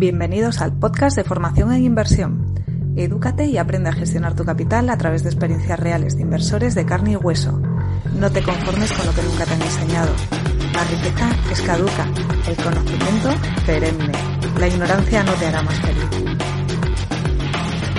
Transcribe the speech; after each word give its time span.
Bienvenidos 0.00 0.62
al 0.62 0.72
podcast 0.72 1.14
de 1.14 1.24
formación 1.24 1.74
en 1.74 1.84
inversión. 1.84 2.54
Edúcate 2.96 3.44
y 3.44 3.58
aprende 3.58 3.90
a 3.90 3.92
gestionar 3.92 4.34
tu 4.34 4.46
capital 4.46 4.88
a 4.88 4.96
través 4.96 5.22
de 5.22 5.28
experiencias 5.28 5.78
reales 5.78 6.16
de 6.16 6.22
inversores 6.22 6.74
de 6.74 6.86
carne 6.86 7.12
y 7.12 7.16
hueso. 7.16 7.60
No 8.18 8.32
te 8.32 8.42
conformes 8.42 8.90
con 8.94 9.04
lo 9.04 9.12
que 9.12 9.22
nunca 9.22 9.44
te 9.44 9.52
han 9.52 9.60
enseñado. 9.60 10.10
La 10.72 10.84
riqueza 10.84 11.28
es 11.52 11.60
caduca, 11.60 12.06
el 12.48 12.56
conocimiento 12.56 13.28
perenne. 13.66 14.12
La 14.58 14.68
ignorancia 14.68 15.22
no 15.22 15.32
te 15.34 15.46
hará 15.48 15.62
más 15.64 15.78
feliz. 15.80 16.08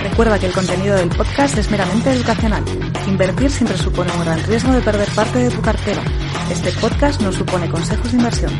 Recuerda 0.02 0.40
que 0.40 0.46
el 0.46 0.52
contenido 0.52 0.96
del 0.96 1.10
podcast 1.10 1.56
es 1.56 1.70
meramente 1.70 2.10
educacional. 2.10 2.64
Invertir 3.06 3.48
siempre 3.48 3.78
supone 3.78 4.10
un 4.10 4.24
gran 4.24 4.42
riesgo 4.42 4.72
de 4.72 4.80
perder 4.80 5.08
parte 5.14 5.38
de 5.38 5.50
tu 5.50 5.62
cartera. 5.62 6.02
Este 6.50 6.72
podcast 6.80 7.22
no 7.22 7.30
supone 7.30 7.70
consejos 7.70 8.10
de 8.10 8.18
inversión. 8.18 8.52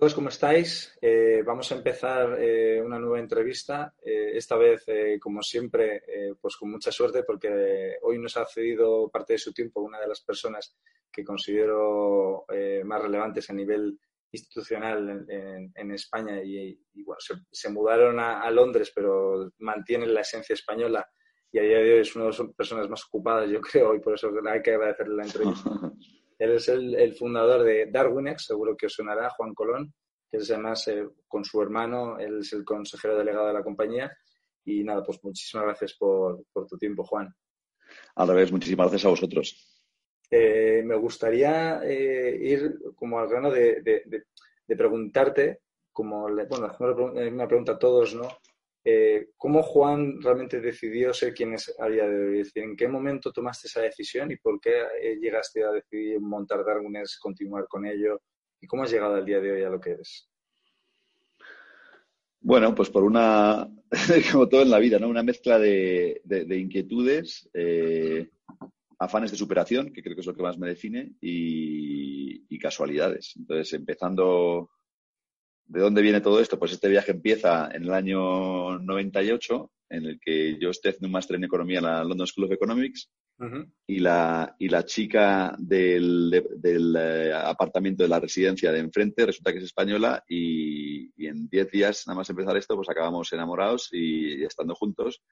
Todos, 0.00 0.14
¿cómo 0.14 0.30
estáis? 0.30 0.96
Eh, 1.02 1.42
vamos 1.44 1.70
a 1.70 1.74
empezar 1.74 2.38
eh, 2.40 2.80
una 2.82 2.98
nueva 2.98 3.18
entrevista, 3.18 3.94
eh, 4.02 4.30
esta 4.34 4.56
vez, 4.56 4.86
como 5.20 5.42
siempre, 5.42 6.02
pues 6.40 6.56
con 6.56 6.70
mucha 6.70 6.90
suerte, 6.90 7.22
porque 7.22 7.98
hoy 8.00 8.18
nos 8.18 8.34
ha 8.38 8.46
cedido 8.46 9.10
parte 9.10 9.34
de 9.34 9.38
su 9.38 9.52
tiempo 9.52 9.82
una 9.82 10.00
de 10.00 10.08
las 10.08 10.22
personas 10.22 10.74
que 11.12 11.22
considero 11.22 12.46
más 12.84 13.02
relevantes 13.02 13.50
a 13.50 13.52
nivel 13.52 13.98
institucional 14.32 15.26
en, 15.28 15.90
España 15.90 16.42
y, 16.42 16.80
bueno, 17.04 17.18
se, 17.50 17.68
mudaron 17.68 18.18
a, 18.20 18.40
a, 18.40 18.50
Londres, 18.50 18.92
pero 18.94 19.52
mantienen 19.58 20.14
la 20.14 20.22
esencia 20.22 20.54
española 20.54 21.06
y 21.52 21.58
a 21.58 21.62
día 21.62 21.76
de 21.76 21.92
hoy 21.94 22.00
es 22.00 22.16
una 22.16 22.24
de 22.24 22.30
las 22.30 22.40
personas 22.56 22.88
más 22.88 23.04
ocupadas, 23.04 23.50
yo 23.50 23.60
creo, 23.72 23.94
y 23.94 24.00
por 24.00 24.14
eso 24.14 24.30
hay 24.48 24.62
que 24.62 24.72
agradecerle 24.72 25.16
la 25.16 25.24
entrevista. 25.24 25.70
Él 26.40 26.52
es 26.52 26.68
el, 26.70 27.14
fundador 27.14 27.62
de 27.64 27.90
Darwinex, 27.92 28.46
seguro 28.46 28.74
que 28.74 28.86
os 28.86 28.94
sonará, 28.94 29.28
Juan 29.28 29.52
Colón, 29.52 29.92
que 30.30 30.38
es 30.38 30.50
además 30.50 30.88
eh, 30.88 31.06
con 31.28 31.44
su 31.44 31.60
hermano, 31.60 32.18
él 32.18 32.38
es 32.38 32.54
el 32.54 32.64
consejero 32.64 33.18
delegado 33.18 33.48
de 33.48 33.52
la 33.52 33.62
compañía. 33.62 34.10
Y 34.64 34.82
nada, 34.82 35.04
pues 35.04 35.22
muchísimas 35.22 35.66
gracias 35.66 35.96
por, 35.98 36.42
tu 36.66 36.78
tiempo, 36.78 37.04
Juan. 37.04 37.30
Al 38.14 38.28
revés, 38.28 38.50
muchísimas 38.50 38.86
gracias 38.86 39.04
a 39.04 39.10
vosotros. 39.10 39.84
Eh, 40.30 40.82
me 40.82 40.96
gustaría 40.96 41.82
eh, 41.84 42.38
ir 42.40 42.74
como 42.94 43.18
al 43.18 43.28
grano 43.28 43.50
de, 43.50 44.06
preguntarte, 44.66 45.60
como, 45.92 46.22
bueno, 46.22 46.74
una 47.30 47.46
pregunta 47.46 47.72
a 47.72 47.78
todos, 47.78 48.14
¿no? 48.14 48.26
Eh, 48.82 49.30
¿Cómo 49.36 49.62
Juan 49.62 50.22
realmente 50.22 50.60
decidió 50.60 51.12
ser 51.12 51.34
quien 51.34 51.52
es 51.52 51.74
a 51.78 51.88
día 51.88 52.08
de 52.08 52.28
hoy? 52.28 52.50
¿En 52.54 52.76
qué 52.76 52.88
momento 52.88 53.30
tomaste 53.32 53.68
esa 53.68 53.82
decisión 53.82 54.30
y 54.30 54.36
por 54.36 54.58
qué 54.58 54.82
eh, 55.02 55.18
llegaste 55.20 55.62
a 55.64 55.70
decidir 55.70 56.20
montar 56.20 56.64
Darwiners, 56.64 57.18
continuar 57.18 57.66
con 57.68 57.86
ello? 57.86 58.22
¿Y 58.60 58.66
cómo 58.66 58.84
has 58.84 58.90
llegado 58.90 59.14
al 59.14 59.24
día 59.24 59.40
de 59.40 59.52
hoy 59.52 59.62
a 59.62 59.70
lo 59.70 59.80
que 59.80 59.90
eres? 59.90 60.30
Bueno, 62.40 62.74
pues 62.74 62.88
por 62.88 63.04
una, 63.04 63.68
como 64.32 64.48
todo 64.48 64.62
en 64.62 64.70
la 64.70 64.78
vida, 64.78 64.98
¿no? 64.98 65.08
Una 65.08 65.22
mezcla 65.22 65.58
de, 65.58 66.22
inquietudes, 66.48 67.50
eh, 67.52 68.30
afanes 68.98 69.30
de 69.30 69.36
superación, 69.36 69.92
que 69.92 70.02
creo 70.02 70.14
que 70.14 70.22
es 70.22 70.26
lo 70.26 70.34
que 70.34 70.42
más 70.42 70.58
me 70.58 70.68
define, 70.68 71.12
y 71.20 72.58
casualidades. 72.58 73.34
Entonces, 73.36 73.72
empezando 73.72 74.70
¿De 75.70 75.78
dónde 75.78 76.02
viene 76.02 76.20
todo 76.20 76.40
esto? 76.40 76.58
Pues 76.58 76.72
este 76.72 76.88
viaje 76.88 77.12
empieza 77.12 77.70
en 77.72 77.84
el 77.84 77.92
año 77.92 78.80
98, 78.80 79.70
en 79.90 80.04
el 80.04 80.18
que 80.18 80.58
yo 80.58 80.70
estoy 80.70 80.90
haciendo 80.90 81.06
un 81.06 81.12
máster 81.12 81.36
en 81.36 81.44
economía 81.44 81.78
en 81.78 81.84
la 81.84 82.02
London 82.02 82.26
School 82.26 82.46
of 82.46 82.52
Economics 82.52 83.08
y, 83.86 84.00
la, 84.00 84.56
y 84.58 84.68
la 84.68 84.84
chica 84.84 85.54
del, 85.56 86.44
del 86.56 86.96
eh, 86.98 87.32
apartamento 87.32 88.02
de 88.02 88.08
la 88.08 88.18
residencia 88.18 88.72
de 88.72 88.80
enfrente 88.80 89.24
resulta 89.24 89.52
que 89.52 89.58
es 89.58 89.64
española 89.64 90.24
y, 90.28 91.08
en 91.24 91.48
10 91.48 91.70
días, 91.70 92.02
nada 92.08 92.18
más 92.18 92.30
empezar 92.30 92.56
esto, 92.56 92.74
pues 92.74 92.88
acabamos 92.88 93.32
enamorados 93.32 93.90
y, 93.92 94.42
estando 94.42 94.74
juntos. 94.74 95.22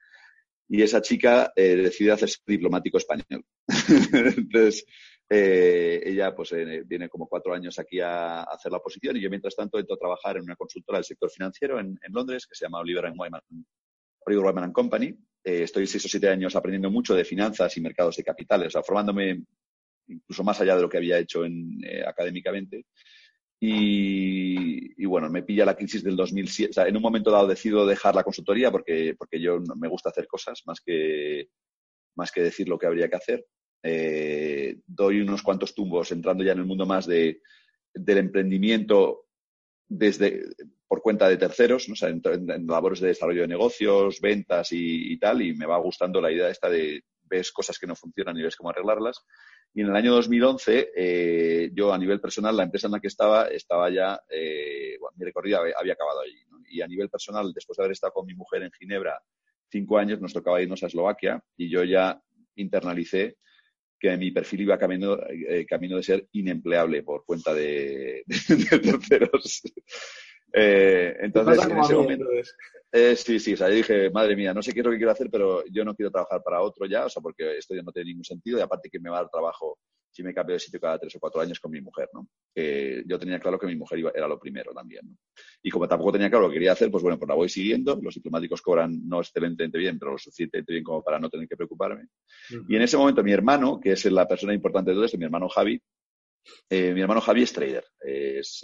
Y 0.69 0.83
esa 0.83 1.01
chica 1.01 1.51
eh, 1.53 1.75
decidió 1.75 2.13
hacerse 2.13 2.37
diplomático 2.47 2.97
español. 2.97 3.43
Entonces, 4.37 4.85
eh, 5.31 6.01
ella 6.03 6.33
pues 6.35 6.51
eh, 6.53 6.81
viene 6.87 7.07
como 7.07 7.27
cuatro 7.27 7.53
años 7.53 7.77
aquí 7.77 7.99
a, 7.99 8.41
hacer 8.41 8.71
la 8.71 8.79
oposición 8.79 9.15
y 9.15 9.21
yo 9.21 9.29
mientras 9.29 9.55
tanto 9.55 9.77
entro 9.77 9.93
a 9.93 9.99
trabajar 9.99 10.37
en 10.37 10.43
una 10.43 10.55
consultora 10.55 10.97
del 10.97 11.05
sector 11.05 11.29
financiero 11.29 11.79
en, 11.79 11.99
Londres 12.09 12.47
que 12.47 12.55
se 12.55 12.65
llama 12.65 12.79
Oliver 12.79 13.13
Wyman, 13.15 13.41
Oliver 14.25 14.45
Wyman 14.45 14.73
Company. 14.73 15.15
Eh, 15.43 15.63
estoy 15.63 15.85
seis 15.85 16.03
o 16.05 16.09
siete 16.09 16.29
años 16.29 16.55
aprendiendo 16.55 16.89
mucho 16.89 17.13
de 17.13 17.23
finanzas 17.23 17.77
y 17.77 17.81
mercados 17.81 18.17
de 18.17 18.23
capitales, 18.23 18.67
o 18.69 18.71
sea, 18.71 18.83
formándome 18.83 19.43
incluso 20.07 20.43
más 20.43 20.59
allá 20.59 20.75
de 20.75 20.81
lo 20.81 20.89
que 20.89 20.97
había 20.97 21.19
hecho 21.19 21.45
en, 21.45 21.79
académicamente. 22.07 22.85
Y, 23.61 25.05
bueno, 25.05 25.29
me 25.29 25.43
pilla 25.43 25.65
la 25.65 25.75
crisis 25.75 26.03
del 26.03 26.15
2007. 26.15 26.71
O 26.71 26.73
sea, 26.73 26.87
en 26.87 26.95
un 26.95 27.01
momento 27.01 27.29
dado 27.29 27.45
decido 27.45 27.85
dejar 27.85 28.15
la 28.15 28.23
consultoría 28.23 28.71
porque, 28.71 29.15
porque 29.17 29.39
yo 29.39 29.59
me 29.75 29.89
gusta 29.89 30.09
hacer 30.09 30.27
cosas 30.27 30.63
más 30.65 30.79
que, 30.81 31.49
más 32.15 32.31
que 32.31 32.41
decir 32.41 32.69
lo 32.69 32.79
que 32.79 32.87
habría 32.87 33.09
que 33.09 33.17
hacer. 33.17 33.45
Eh, 33.81 34.79
doy 34.85 35.21
unos 35.21 35.41
cuantos 35.41 35.73
tumbos 35.73 36.11
entrando 36.11 36.43
ya 36.43 36.51
en 36.51 36.59
el 36.59 36.65
mundo 36.65 36.85
más 36.85 37.05
de, 37.05 37.41
del 37.93 38.17
emprendimiento 38.17 39.27
desde 39.87 40.43
por 40.87 41.01
cuenta 41.01 41.29
de 41.29 41.37
terceros, 41.37 41.87
¿no? 41.87 41.95
en, 42.07 42.67
labores 42.67 42.99
de 42.99 43.09
desarrollo 43.09 43.41
de 43.41 43.47
negocios, 43.47 44.19
ventas 44.19 44.69
y, 44.71 45.17
tal, 45.19 45.41
y 45.41 45.53
me 45.53 45.67
va 45.67 45.77
gustando 45.77 46.19
la 46.19 46.31
idea 46.31 46.49
esta 46.49 46.67
de 46.67 47.03
ves 47.23 47.51
cosas 47.51 47.77
que 47.77 47.85
no 47.85 47.95
funcionan 47.95 48.35
y 48.37 48.41
ves 48.41 48.55
cómo 48.55 48.71
arreglarlas. 48.71 49.23
Y 49.71 49.81
en 49.81 49.87
el 49.89 49.95
año 49.95 50.11
2011, 50.13 50.91
eh, 50.95 51.69
yo 51.73 51.93
a 51.93 51.97
nivel 51.99 52.19
personal, 52.19 52.57
la 52.57 52.63
empresa 52.63 52.87
en 52.87 52.93
la 52.93 52.99
que 52.99 53.07
estaba, 53.07 53.49
estaba 53.49 53.91
ya, 53.91 54.19
eh, 54.29 54.97
mi 55.15 55.25
recorrido 55.25 55.59
había, 55.59 55.93
acabado 55.93 56.21
allí. 56.21 56.41
Y 56.71 56.81
a 56.81 56.87
nivel 56.87 57.09
personal, 57.09 57.53
después 57.53 57.77
de 57.77 57.83
haber 57.83 57.91
estado 57.91 58.13
con 58.13 58.25
mi 58.25 58.33
mujer 58.33 58.63
en 58.63 58.71
Ginebra 58.71 59.21
cinco 59.69 59.99
años, 59.99 60.19
nos 60.19 60.33
tocaba 60.33 60.59
irnos 60.59 60.81
a 60.81 60.87
Eslovaquia 60.87 61.43
y 61.55 61.69
yo 61.69 61.83
ya 61.83 62.19
internalicé 62.55 63.37
que 63.99 64.15
mi 64.17 64.31
perfil 64.31 64.61
iba 64.61 64.77
camino, 64.77 65.17
eh, 65.29 65.65
camino 65.67 65.97
de 65.97 66.03
ser 66.03 66.27
inempleable 66.31 67.03
por 67.03 67.25
cuenta 67.25 67.53
de, 67.53 68.23
terceros. 68.69 69.61
Eh, 70.53 71.15
entonces, 71.19 71.65
en 71.65 71.77
ese 71.77 71.95
momento. 71.95 72.25
Eh, 72.91 73.15
sí, 73.15 73.39
sí, 73.39 73.53
o 73.53 73.57
sea, 73.57 73.69
yo 73.69 73.75
dije, 73.75 74.09
madre 74.09 74.35
mía, 74.35 74.53
no 74.53 74.63
sé 74.63 74.73
qué 74.73 74.79
es 74.79 74.85
lo 74.85 74.91
que 74.91 74.97
quiero 74.97 75.11
hacer, 75.11 75.29
pero 75.29 75.63
yo 75.67 75.85
no 75.85 75.95
quiero 75.95 76.11
trabajar 76.11 76.41
para 76.43 76.61
otro 76.61 76.87
ya, 76.87 77.05
o 77.05 77.09
sea, 77.09 77.21
porque 77.21 77.57
esto 77.57 77.75
ya 77.75 77.83
no 77.83 77.91
tiene 77.91 78.09
ningún 78.09 78.23
sentido 78.23 78.57
y 78.57 78.61
aparte 78.61 78.89
que 78.89 78.99
me 78.99 79.09
va 79.09 79.17
a 79.17 79.21
dar 79.21 79.29
trabajo 79.29 79.77
si 80.11 80.23
me 80.23 80.33
cambio 80.33 80.55
de 80.55 80.59
sitio 80.59 80.79
cada 80.79 80.97
tres 80.97 81.15
o 81.15 81.19
cuatro 81.19 81.39
años 81.39 81.59
con 81.59 81.71
mi 81.71 81.81
mujer, 81.81 82.09
¿no? 82.13 82.27
Yo 83.05 83.19
tenía 83.19 83.39
claro 83.39 83.59
que 83.59 83.67
mi 83.67 83.75
mujer 83.75 83.99
iba, 83.99 84.11
era 84.13 84.27
lo 84.27 84.39
primero 84.39 84.73
también, 84.73 85.01
¿no? 85.05 85.15
Y 85.61 85.69
como 85.69 85.87
tampoco 85.87 86.13
tenía 86.13 86.29
claro 86.29 86.45
lo 86.45 86.49
que 86.49 86.55
quería 86.55 86.71
hacer, 86.71 86.89
pues 86.89 87.03
bueno, 87.03 87.19
pues 87.19 87.29
la 87.29 87.35
voy 87.35 87.47
siguiendo. 87.47 87.99
Los 88.01 88.15
diplomáticos 88.15 88.61
cobran 88.61 89.07
no 89.07 89.19
excelentemente 89.19 89.77
bien, 89.77 89.99
pero 89.99 90.13
lo 90.13 90.17
suficientemente 90.17 90.73
bien 90.73 90.83
como 90.83 91.03
para 91.03 91.19
no 91.19 91.29
tener 91.29 91.47
que 91.47 91.55
preocuparme. 91.55 92.07
Y 92.67 92.75
en 92.75 92.81
ese 92.81 92.97
momento 92.97 93.23
mi 93.23 93.33
hermano, 93.33 93.79
que 93.79 93.91
es 93.91 94.03
la 94.05 94.27
persona 94.27 94.53
importante 94.53 94.89
de 94.89 94.95
todo 94.95 95.05
esto, 95.05 95.17
mi 95.19 95.25
hermano 95.25 95.47
Javi, 95.47 95.79
eh, 96.69 96.91
mi 96.93 97.01
hermano 97.01 97.21
Javi 97.21 97.43
es 97.43 97.53
trader, 97.53 97.85
es... 97.99 98.63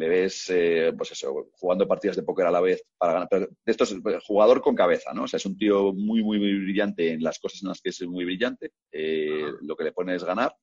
Le 0.00 0.08
ves, 0.08 0.48
eh, 0.48 0.94
pues 0.96 1.12
eso, 1.12 1.50
jugando 1.52 1.86
partidas 1.86 2.16
de 2.16 2.22
póker 2.22 2.46
a 2.46 2.50
la 2.50 2.62
vez 2.62 2.82
para 2.96 3.12
ganar. 3.12 3.28
Pero 3.30 3.48
esto 3.66 3.84
es 3.84 3.94
jugador 4.26 4.62
con 4.62 4.74
cabeza, 4.74 5.12
¿no? 5.12 5.24
O 5.24 5.28
sea, 5.28 5.36
es 5.36 5.44
un 5.44 5.58
tío 5.58 5.92
muy, 5.92 6.22
muy, 6.22 6.38
muy 6.38 6.58
brillante 6.58 7.12
en 7.12 7.22
las 7.22 7.38
cosas 7.38 7.62
en 7.62 7.68
las 7.68 7.82
que 7.82 7.90
es 7.90 8.00
muy 8.08 8.24
brillante. 8.24 8.72
Eh, 8.90 9.52
lo 9.60 9.76
que 9.76 9.84
le 9.84 9.92
pone 9.92 10.14
es 10.14 10.24
ganar. 10.24 10.56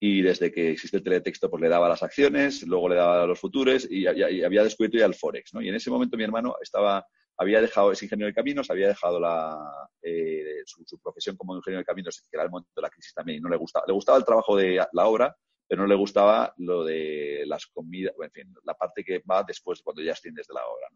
Y 0.00 0.22
desde 0.22 0.50
que 0.50 0.72
existe 0.72 0.96
el 0.96 1.04
teletexto, 1.04 1.48
pues 1.48 1.60
le 1.60 1.68
daba 1.68 1.88
las 1.88 2.02
acciones, 2.02 2.66
luego 2.66 2.88
le 2.88 2.96
daba 2.96 3.26
los 3.26 3.38
futuros 3.38 3.86
y, 3.88 4.08
había 4.08 4.64
descubierto 4.64 4.98
ya 4.98 5.06
el 5.06 5.14
Forex, 5.14 5.54
¿no? 5.54 5.62
Y 5.62 5.68
en 5.68 5.76
ese 5.76 5.90
momento 5.90 6.16
mi 6.16 6.24
hermano 6.24 6.56
estaba, 6.60 7.06
había 7.36 7.60
dejado, 7.60 7.92
es 7.92 8.02
ingeniero 8.02 8.26
de 8.26 8.34
caminos, 8.34 8.70
había 8.70 8.88
dejado 8.88 9.20
la, 9.20 9.56
eh, 10.02 10.62
su, 10.64 10.82
su, 10.84 10.98
profesión 10.98 11.36
como 11.36 11.54
ingeniero 11.54 11.82
de 11.82 11.84
caminos, 11.84 12.20
que 12.28 12.36
era 12.36 12.42
el 12.42 12.50
momento 12.50 12.72
de 12.74 12.82
la 12.82 12.90
crisis 12.90 13.14
también, 13.14 13.38
y 13.38 13.40
no 13.40 13.50
le 13.50 13.56
gustaba. 13.56 13.84
Le 13.86 13.92
gustaba 13.92 14.18
el 14.18 14.24
trabajo 14.24 14.56
de 14.56 14.84
la 14.92 15.06
obra, 15.06 15.36
pero 15.68 15.82
no 15.82 15.88
le 15.88 15.94
gustaba 15.94 16.52
lo 16.58 16.82
de 16.82 17.44
las 17.46 17.66
comidas, 17.66 18.14
en 18.20 18.30
fin, 18.30 18.54
la 18.64 18.74
parte 18.74 19.04
que 19.04 19.22
va 19.30 19.44
después 19.44 19.82
cuando 19.82 20.02
ya 20.02 20.12
extiendes 20.12 20.46
de 20.46 20.54
la 20.54 20.66
obra. 20.66 20.88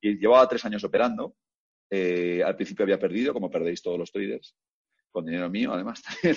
Y 0.00 0.18
llevaba 0.18 0.48
tres 0.48 0.64
años 0.64 0.84
operando. 0.84 1.34
Eh, 1.90 2.40
al 2.44 2.54
principio 2.54 2.84
había 2.84 3.00
perdido, 3.00 3.32
como 3.32 3.50
perdéis 3.50 3.82
todos 3.82 3.98
los 3.98 4.12
traders, 4.12 4.54
con 5.10 5.26
dinero 5.26 5.50
mío 5.50 5.72
además 5.74 6.00
también. 6.22 6.36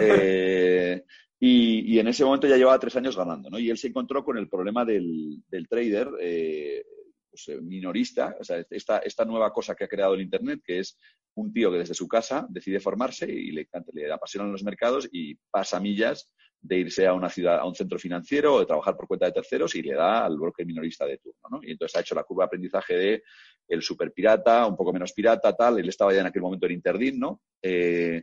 Eh, 0.00 1.04
Y, 1.44 1.98
en 1.98 2.06
ese 2.06 2.24
momento 2.24 2.46
ya 2.46 2.56
llevaba 2.56 2.78
tres 2.78 2.94
años 2.94 3.16
ganando, 3.16 3.50
¿no? 3.50 3.58
Y 3.58 3.68
él 3.68 3.76
se 3.76 3.88
encontró 3.88 4.24
con 4.24 4.38
el 4.38 4.48
problema 4.48 4.84
del, 4.84 5.42
trader 5.68 6.08
eh, 6.20 6.84
pues, 7.28 7.48
eh, 7.48 7.60
minorista, 7.60 8.36
o 8.38 8.44
sea, 8.44 8.64
esta, 8.70 8.98
esta 8.98 9.24
nueva 9.24 9.52
cosa 9.52 9.74
que 9.74 9.82
ha 9.82 9.88
creado 9.88 10.14
el 10.14 10.20
Internet, 10.20 10.60
que 10.64 10.78
es 10.78 10.96
un 11.34 11.52
tío 11.52 11.72
que 11.72 11.78
desde 11.78 11.94
su 11.94 12.06
casa 12.06 12.46
decide 12.48 12.78
formarse 12.78 13.28
y 13.28 13.50
le, 13.50 13.68
le 13.92 14.12
apasionan 14.12 14.52
los 14.52 14.62
mercados 14.62 15.08
y 15.10 15.34
pasa 15.50 15.80
millas 15.80 16.32
de 16.62 16.78
irse 16.78 17.06
a 17.06 17.12
una 17.12 17.28
ciudad, 17.28 17.58
a 17.58 17.66
un 17.66 17.74
centro 17.74 17.98
financiero 17.98 18.54
o 18.54 18.60
de 18.60 18.66
trabajar 18.66 18.96
por 18.96 19.08
cuenta 19.08 19.26
de 19.26 19.32
terceros 19.32 19.74
y 19.74 19.82
le 19.82 19.94
da 19.94 20.24
al 20.24 20.38
broker 20.38 20.64
minorista 20.64 21.04
de 21.04 21.18
turno, 21.18 21.40
¿no? 21.50 21.60
Y 21.62 21.72
entonces 21.72 21.96
ha 21.96 22.00
hecho 22.00 22.14
la 22.14 22.22
curva 22.22 22.44
de 22.44 22.46
aprendizaje 22.46 22.94
de 22.94 23.22
el 23.68 23.82
super 23.82 24.12
pirata, 24.12 24.66
un 24.66 24.76
poco 24.76 24.92
menos 24.92 25.12
pirata, 25.12 25.54
tal. 25.54 25.80
Él 25.80 25.88
estaba 25.88 26.12
ya 26.12 26.20
en 26.20 26.26
aquel 26.26 26.42
momento 26.42 26.66
en 26.66 26.72
Interdin, 26.72 27.18
¿no? 27.18 27.42
Eh, 27.60 28.22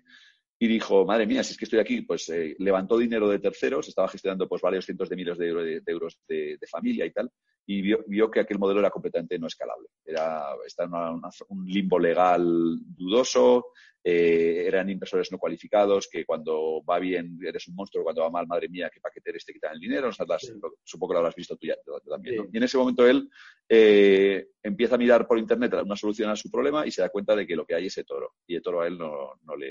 y 0.62 0.68
dijo, 0.68 1.06
madre 1.06 1.26
mía, 1.26 1.42
si 1.42 1.54
es 1.54 1.58
que 1.58 1.64
estoy 1.64 1.80
aquí, 1.80 2.02
pues 2.02 2.28
eh, 2.30 2.54
levantó 2.60 2.98
dinero 2.98 3.30
de 3.30 3.40
terceros, 3.40 3.88
estaba 3.88 4.10
gestionando 4.10 4.48
pues 4.48 4.62
varios 4.62 4.86
cientos 4.86 5.08
de 5.08 5.16
miles 5.16 5.38
de, 5.38 5.82
euros 5.86 6.20
de, 6.28 6.60
familia 6.70 7.06
y 7.06 7.12
tal, 7.12 7.32
y 7.66 7.82
vio, 7.82 8.30
que 8.30 8.42
aquel 8.42 8.60
modelo 8.60 8.82
era 8.82 8.90
completamente 8.90 9.40
no 9.40 9.48
escalable. 9.48 9.88
Era, 10.04 10.54
estaba 10.66 11.12
en 11.12 11.22
un 11.48 11.66
limbo 11.66 11.98
legal 11.98 12.78
dudoso, 12.86 13.68
eh, 14.04 14.66
eran 14.68 14.90
inversores 14.90 15.32
no 15.32 15.38
cualificados, 15.38 16.10
que 16.12 16.26
cuando 16.26 16.84
va 16.84 17.00
bien 17.00 17.40
eres 17.42 17.66
un 17.70 17.76
monstruo, 17.76 18.04
cuando 18.04 18.24
va 18.24 18.30
mal, 18.30 18.46
madre 18.46 18.68
mía, 18.68 18.90
qué 18.94 19.00
paquete 19.00 19.30
eres, 19.30 19.46
te 19.46 19.54
quitan 19.54 19.76
el 19.76 19.80
dinero, 19.80 20.12
supongo 20.12 21.12
que 21.12 21.14
lo 21.14 21.20
habrás 21.20 21.36
visto 21.36 21.56
tú 21.56 21.68
ya 21.68 21.76
también. 22.06 22.50
Y 22.52 22.58
en 22.58 22.64
ese 22.64 22.78
momento 22.78 23.08
él 23.08 23.30
eh, 23.70 24.50
empieza 24.62 24.96
a 24.96 24.98
mirar 24.98 25.26
por 25.26 25.40
internet 25.40 25.74
una 25.86 25.96
solución 25.96 26.30
a 26.32 26.36
su 26.36 26.52
problema 26.52 26.86
y 26.86 26.92
se 26.92 27.02
da 27.02 27.08
cuenta 27.08 27.34
de 27.34 27.48
que 27.48 27.56
lo 27.56 27.66
que 27.66 27.76
hay 27.76 27.86
es 27.86 27.98
eToro, 27.98 28.34
y 28.46 28.58
eToro 28.58 28.82
a 28.82 28.88
él 28.88 28.98
no, 28.98 29.36
no 29.46 29.56
le 29.56 29.70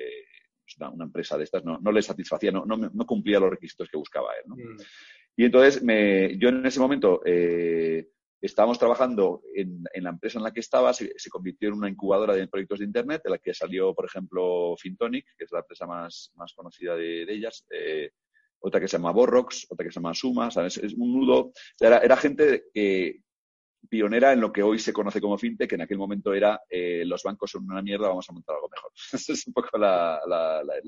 una, 0.79 1.05
empresa 1.05 1.37
de 1.37 1.45
estas 1.45 1.65
no, 1.65 1.93
le 1.93 2.03
satisfacía, 2.03 2.51
no, 2.51 2.65
no, 2.65 3.07
cumplía 3.07 3.41
los 3.41 3.51
requisitos 3.51 3.89
que 3.89 3.97
buscaba 3.97 4.31
él. 4.35 4.51
Mm. 4.51 4.77
Y 5.37 5.45
entonces 5.45 5.83
me, 5.83 6.37
yo 6.39 6.49
en 6.49 6.67
ese 6.67 6.81
momento 6.81 7.21
eh, 7.25 8.09
estábamos 8.41 8.79
trabajando 8.79 9.43
en, 9.55 9.85
la 9.95 10.11
empresa 10.11 10.39
en 10.39 10.45
la 10.45 10.53
que 10.53 10.61
estaba, 10.61 10.93
se, 10.93 11.13
convirtió 11.31 11.69
en 11.69 11.75
una 11.75 11.89
incubadora 11.89 12.35
de 12.35 12.49
proyectos 12.49 12.81
de 12.81 12.87
Internet, 12.87 13.23
de 13.25 13.31
la 13.31 13.39
que 13.39 13.55
salió, 13.55 13.95
por 13.95 14.05
ejemplo, 14.05 14.75
Fintonic, 14.77 15.27
que 15.37 15.45
es 15.45 15.53
la 15.53 15.61
empresa 15.61 15.87
más, 15.87 16.33
más 16.37 16.53
conocida 16.55 16.97
de, 16.97 17.23
ellas. 17.23 17.65
Eh, 17.71 18.11
otra 18.61 18.81
que 18.81 18.89
se 18.89 18.97
llama 18.97 19.13
Borrox, 19.13 19.67
otra 19.71 19.85
que 19.85 19.93
se 19.93 20.01
llama 20.01 20.15
Suma, 20.15 20.51
¿sabes? 20.51 20.79
Es 20.79 20.95
un 20.95 21.13
nudo. 21.13 21.53
Era, 21.79 21.99
era 21.99 22.17
gente 22.17 22.65
que, 22.73 23.23
pionera 23.89 24.33
en 24.33 24.41
lo 24.41 24.53
que 24.53 24.63
hoy 24.63 24.79
se 24.79 24.93
conoce 24.93 25.21
como 25.21 25.39
fintech, 25.39 25.69
que 25.69 25.75
en 25.75 25.83
aquel 25.83 25.99
momento 25.99 26.33
era 26.35 26.61
eh, 26.69 27.05
los 27.05 27.23
bancos 27.23 27.51
son 27.51 27.65
una 27.71 27.83
mierda, 27.83 28.09
vamos 28.09 28.29
a 28.29 28.33
montar 28.33 28.57
algo 28.57 28.69
mejor. 28.69 28.93
Esa 29.13 29.33
es 29.33 29.47
un 29.47 29.53
poco 29.53 29.79
la, 29.79 30.21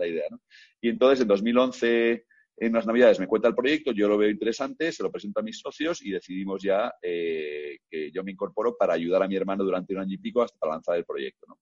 idea. 0.07 0.27
¿no? 0.31 0.41
Y 0.81 0.89
entonces, 0.89 1.21
en 1.23 1.29
2011, 1.29 2.27
en 2.57 2.73
las 2.73 2.87
Navidades, 2.87 3.19
me 3.19 3.27
cuenta 3.27 3.49
el 3.49 3.55
proyecto, 3.55 3.93
yo 3.93 4.09
lo 4.09 4.19
veo 4.19 4.29
interesante, 4.29 4.93
se 4.93 5.03
lo 5.03 5.11
presento 5.11 5.41
a 5.41 5.43
mis 5.43 5.59
socios 5.59 6.03
y 6.03 6.11
decidimos 6.11 6.63
ya 6.63 6.93
eh, 7.01 7.79
que 7.89 8.11
yo 8.11 8.23
me 8.23 8.33
incorporo 8.33 8.77
para 8.77 8.95
ayudar 8.95 9.23
a 9.23 9.29
mi 9.29 9.37
hermano 9.37 9.65
durante 9.65 9.95
un 9.95 10.01
año 10.01 10.15
y 10.15 10.19
pico 10.19 10.43
hasta 10.43 10.69
lanzar 10.69 10.97
el 10.97 11.05
proyecto. 11.05 11.47
¿no? 11.49 11.59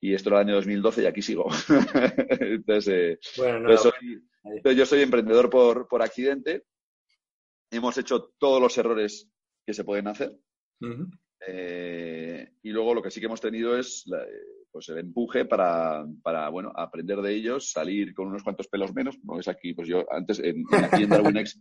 Y 0.00 0.14
esto 0.14 0.28
era 0.28 0.40
el 0.40 0.48
año 0.48 0.56
2012 0.56 1.02
y 1.02 1.06
aquí 1.06 1.22
sigo. 1.22 1.48
entonces, 2.40 3.18
eh, 3.38 4.76
yo 4.76 4.86
soy 4.86 5.02
emprendedor 5.02 5.50
por, 5.50 5.88
por 5.88 6.02
accidente. 6.02 6.64
Hemos 7.70 7.96
hecho 7.98 8.32
todos 8.38 8.60
los 8.60 8.76
errores 8.78 9.31
que 9.64 9.74
se 9.74 9.84
pueden 9.84 10.08
hacer. 10.08 10.36
Eh, 11.46 12.52
y 12.62 12.70
luego 12.70 12.94
lo 12.94 13.02
que 13.02 13.10
sí 13.10 13.20
que 13.20 13.26
hemos 13.26 13.40
tenido 13.40 13.76
es 13.76 14.04
pues 14.70 14.88
el 14.88 14.98
empuje 14.98 15.44
para, 15.44 16.04
para, 16.22 16.48
bueno, 16.48 16.72
aprender 16.74 17.20
de 17.20 17.34
ellos, 17.34 17.70
salir 17.70 18.14
con 18.14 18.28
unos 18.28 18.42
cuantos 18.42 18.68
pelos 18.68 18.94
menos. 18.94 19.18
No 19.22 19.38
es 19.38 19.48
aquí, 19.48 19.74
pues 19.74 19.86
yo 19.86 20.04
antes, 20.10 20.38
en, 20.38 20.64
aquí 20.72 21.02
en 21.02 21.10
DarwinX, 21.10 21.60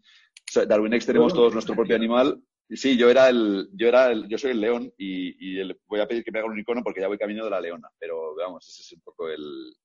DarwinX 0.68 1.06
tenemos 1.06 1.34
todos 1.34 1.54
nuestro 1.54 1.76
propio 1.76 1.96
animal. 1.96 2.42
Sí, 2.70 2.98
yo 2.98 3.10
era 3.10 3.28
el, 3.28 3.70
yo 3.74 3.90
era 3.90 4.12
el, 4.12 4.30
yo 4.30 4.38
soy 4.38 4.52
el 4.52 4.62
león 4.62 4.94
y, 4.98 5.60
y 5.60 5.62
voy 5.88 6.00
a 6.00 6.08
pedir 6.08 6.24
que 6.24 6.32
me 6.32 6.40
haga 6.40 6.48
un 6.48 6.58
icono 6.58 6.82
porque 6.84 7.02
ya 7.02 7.10
voy 7.10 7.18
camino 7.18 7.44
de 7.44 7.52
la 7.52 7.60
leona. 7.60 7.90
Pero 8.00 8.34
vamos, 8.36 8.66
ese 8.70 8.82
es 8.82 8.94
un 8.94 9.02
poco 9.02 9.28
el, 9.28 9.76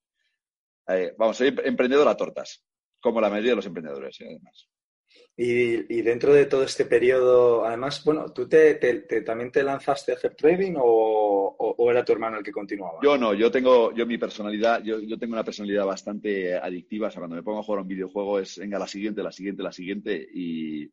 eh, 0.88 1.14
vamos, 1.18 1.36
soy 1.36 1.54
emprendedor 1.64 2.06
a 2.06 2.16
tortas, 2.16 2.64
como 3.00 3.20
la 3.20 3.28
mayoría 3.28 3.52
de 3.52 3.56
los 3.56 3.66
emprendedores, 3.66 4.20
¿eh? 4.20 4.26
además. 4.28 4.68
Y, 5.38 6.00
dentro 6.00 6.32
de 6.32 6.46
todo 6.46 6.62
este 6.62 6.86
periodo, 6.86 7.66
además, 7.66 8.02
bueno, 8.04 8.32
¿tú 8.32 8.48
te, 8.48 8.74
también 9.22 9.52
te 9.52 9.62
lanzaste 9.62 10.12
a 10.12 10.14
hacer 10.14 10.34
trading 10.34 10.74
o, 10.78 11.76
era 11.90 12.02
tu 12.02 12.12
hermano 12.12 12.38
el 12.38 12.42
que 12.42 12.52
continuaba? 12.52 13.00
Yo 13.02 13.18
no, 13.18 13.34
yo 13.34 13.50
tengo, 13.50 13.94
yo 13.94 14.06
mi 14.06 14.16
personalidad, 14.16 14.82
yo, 14.82 14.98
tengo 15.18 15.34
una 15.34 15.44
personalidad 15.44 15.84
bastante 15.84 16.54
adictiva, 16.56 17.08
o 17.08 17.10
sea, 17.10 17.20
cuando 17.20 17.36
me 17.36 17.42
pongo 17.42 17.58
a 17.58 17.62
jugar 17.62 17.82
un 17.82 17.88
videojuego 17.88 18.38
es, 18.38 18.56
venga, 18.56 18.78
la 18.78 18.86
siguiente, 18.86 19.22
la 19.22 19.30
siguiente, 19.30 19.62
la 19.62 19.72
siguiente, 19.72 20.26
y, 20.32 20.90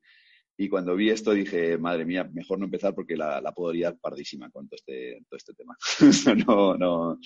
cuando 0.69 0.95
vi 0.95 1.09
esto 1.09 1.33
dije, 1.33 1.77
madre 1.77 2.06
mía, 2.06 2.30
mejor 2.33 2.57
no 2.57 2.66
empezar 2.66 2.95
porque 2.95 3.18
la, 3.18 3.42
la 3.42 3.51
puedo 3.51 3.74
liar 3.74 3.98
pardísima 4.00 4.50
con 4.50 4.68
todo 4.68 4.77
este, 4.77 5.21
todo 5.30 5.38
este 5.38 5.54
tema. 5.54 5.77
no, 6.48 6.77
no, 6.77 7.19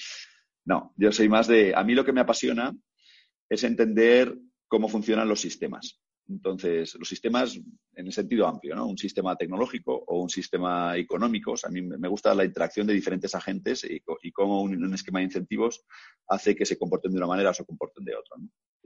no, 0.66 0.94
yo 0.98 1.12
soy 1.12 1.30
más 1.30 1.48
de, 1.48 1.74
a 1.76 1.84
mí 1.84 1.94
lo 1.94 2.04
que 2.04 2.14
me 2.14 2.22
apasiona 2.22 2.76
es 3.48 3.64
entender 3.64 4.36
cómo 4.68 4.88
funcionan 4.88 5.30
los 5.30 5.40
sistemas. 5.40 6.00
Entonces, 6.30 6.96
los 6.96 7.08
sistemas 7.08 7.56
en 7.56 8.06
el 8.06 8.12
sentido 8.12 8.48
amplio, 8.48 8.76
¿no? 8.76 8.86
Un 8.88 8.98
sistema 8.98 9.36
tecnológico 9.36 10.04
o 10.08 10.22
un 10.22 10.30
sistema 10.30 10.98
económico. 10.98 11.56
a 11.64 11.70
mí 11.70 11.82
me 11.82 12.08
gusta 12.08 12.36
la 12.36 12.46
interacción 12.46 12.86
de 12.86 12.94
diferentes 12.94 13.34
agentes 13.34 13.86
y, 13.86 14.32
cómo 14.32 14.62
un, 14.62 14.94
esquema 14.94 15.20
de 15.20 15.26
incentivos 15.26 15.86
hace 16.28 16.56
que 16.56 16.66
se 16.66 16.78
comporten 16.78 17.12
de 17.12 17.18
una 17.18 17.28
manera 17.28 17.52
o 17.52 17.54
se 17.54 17.66
comporten 17.66 18.04
de 18.04 18.16
otra. 18.16 18.36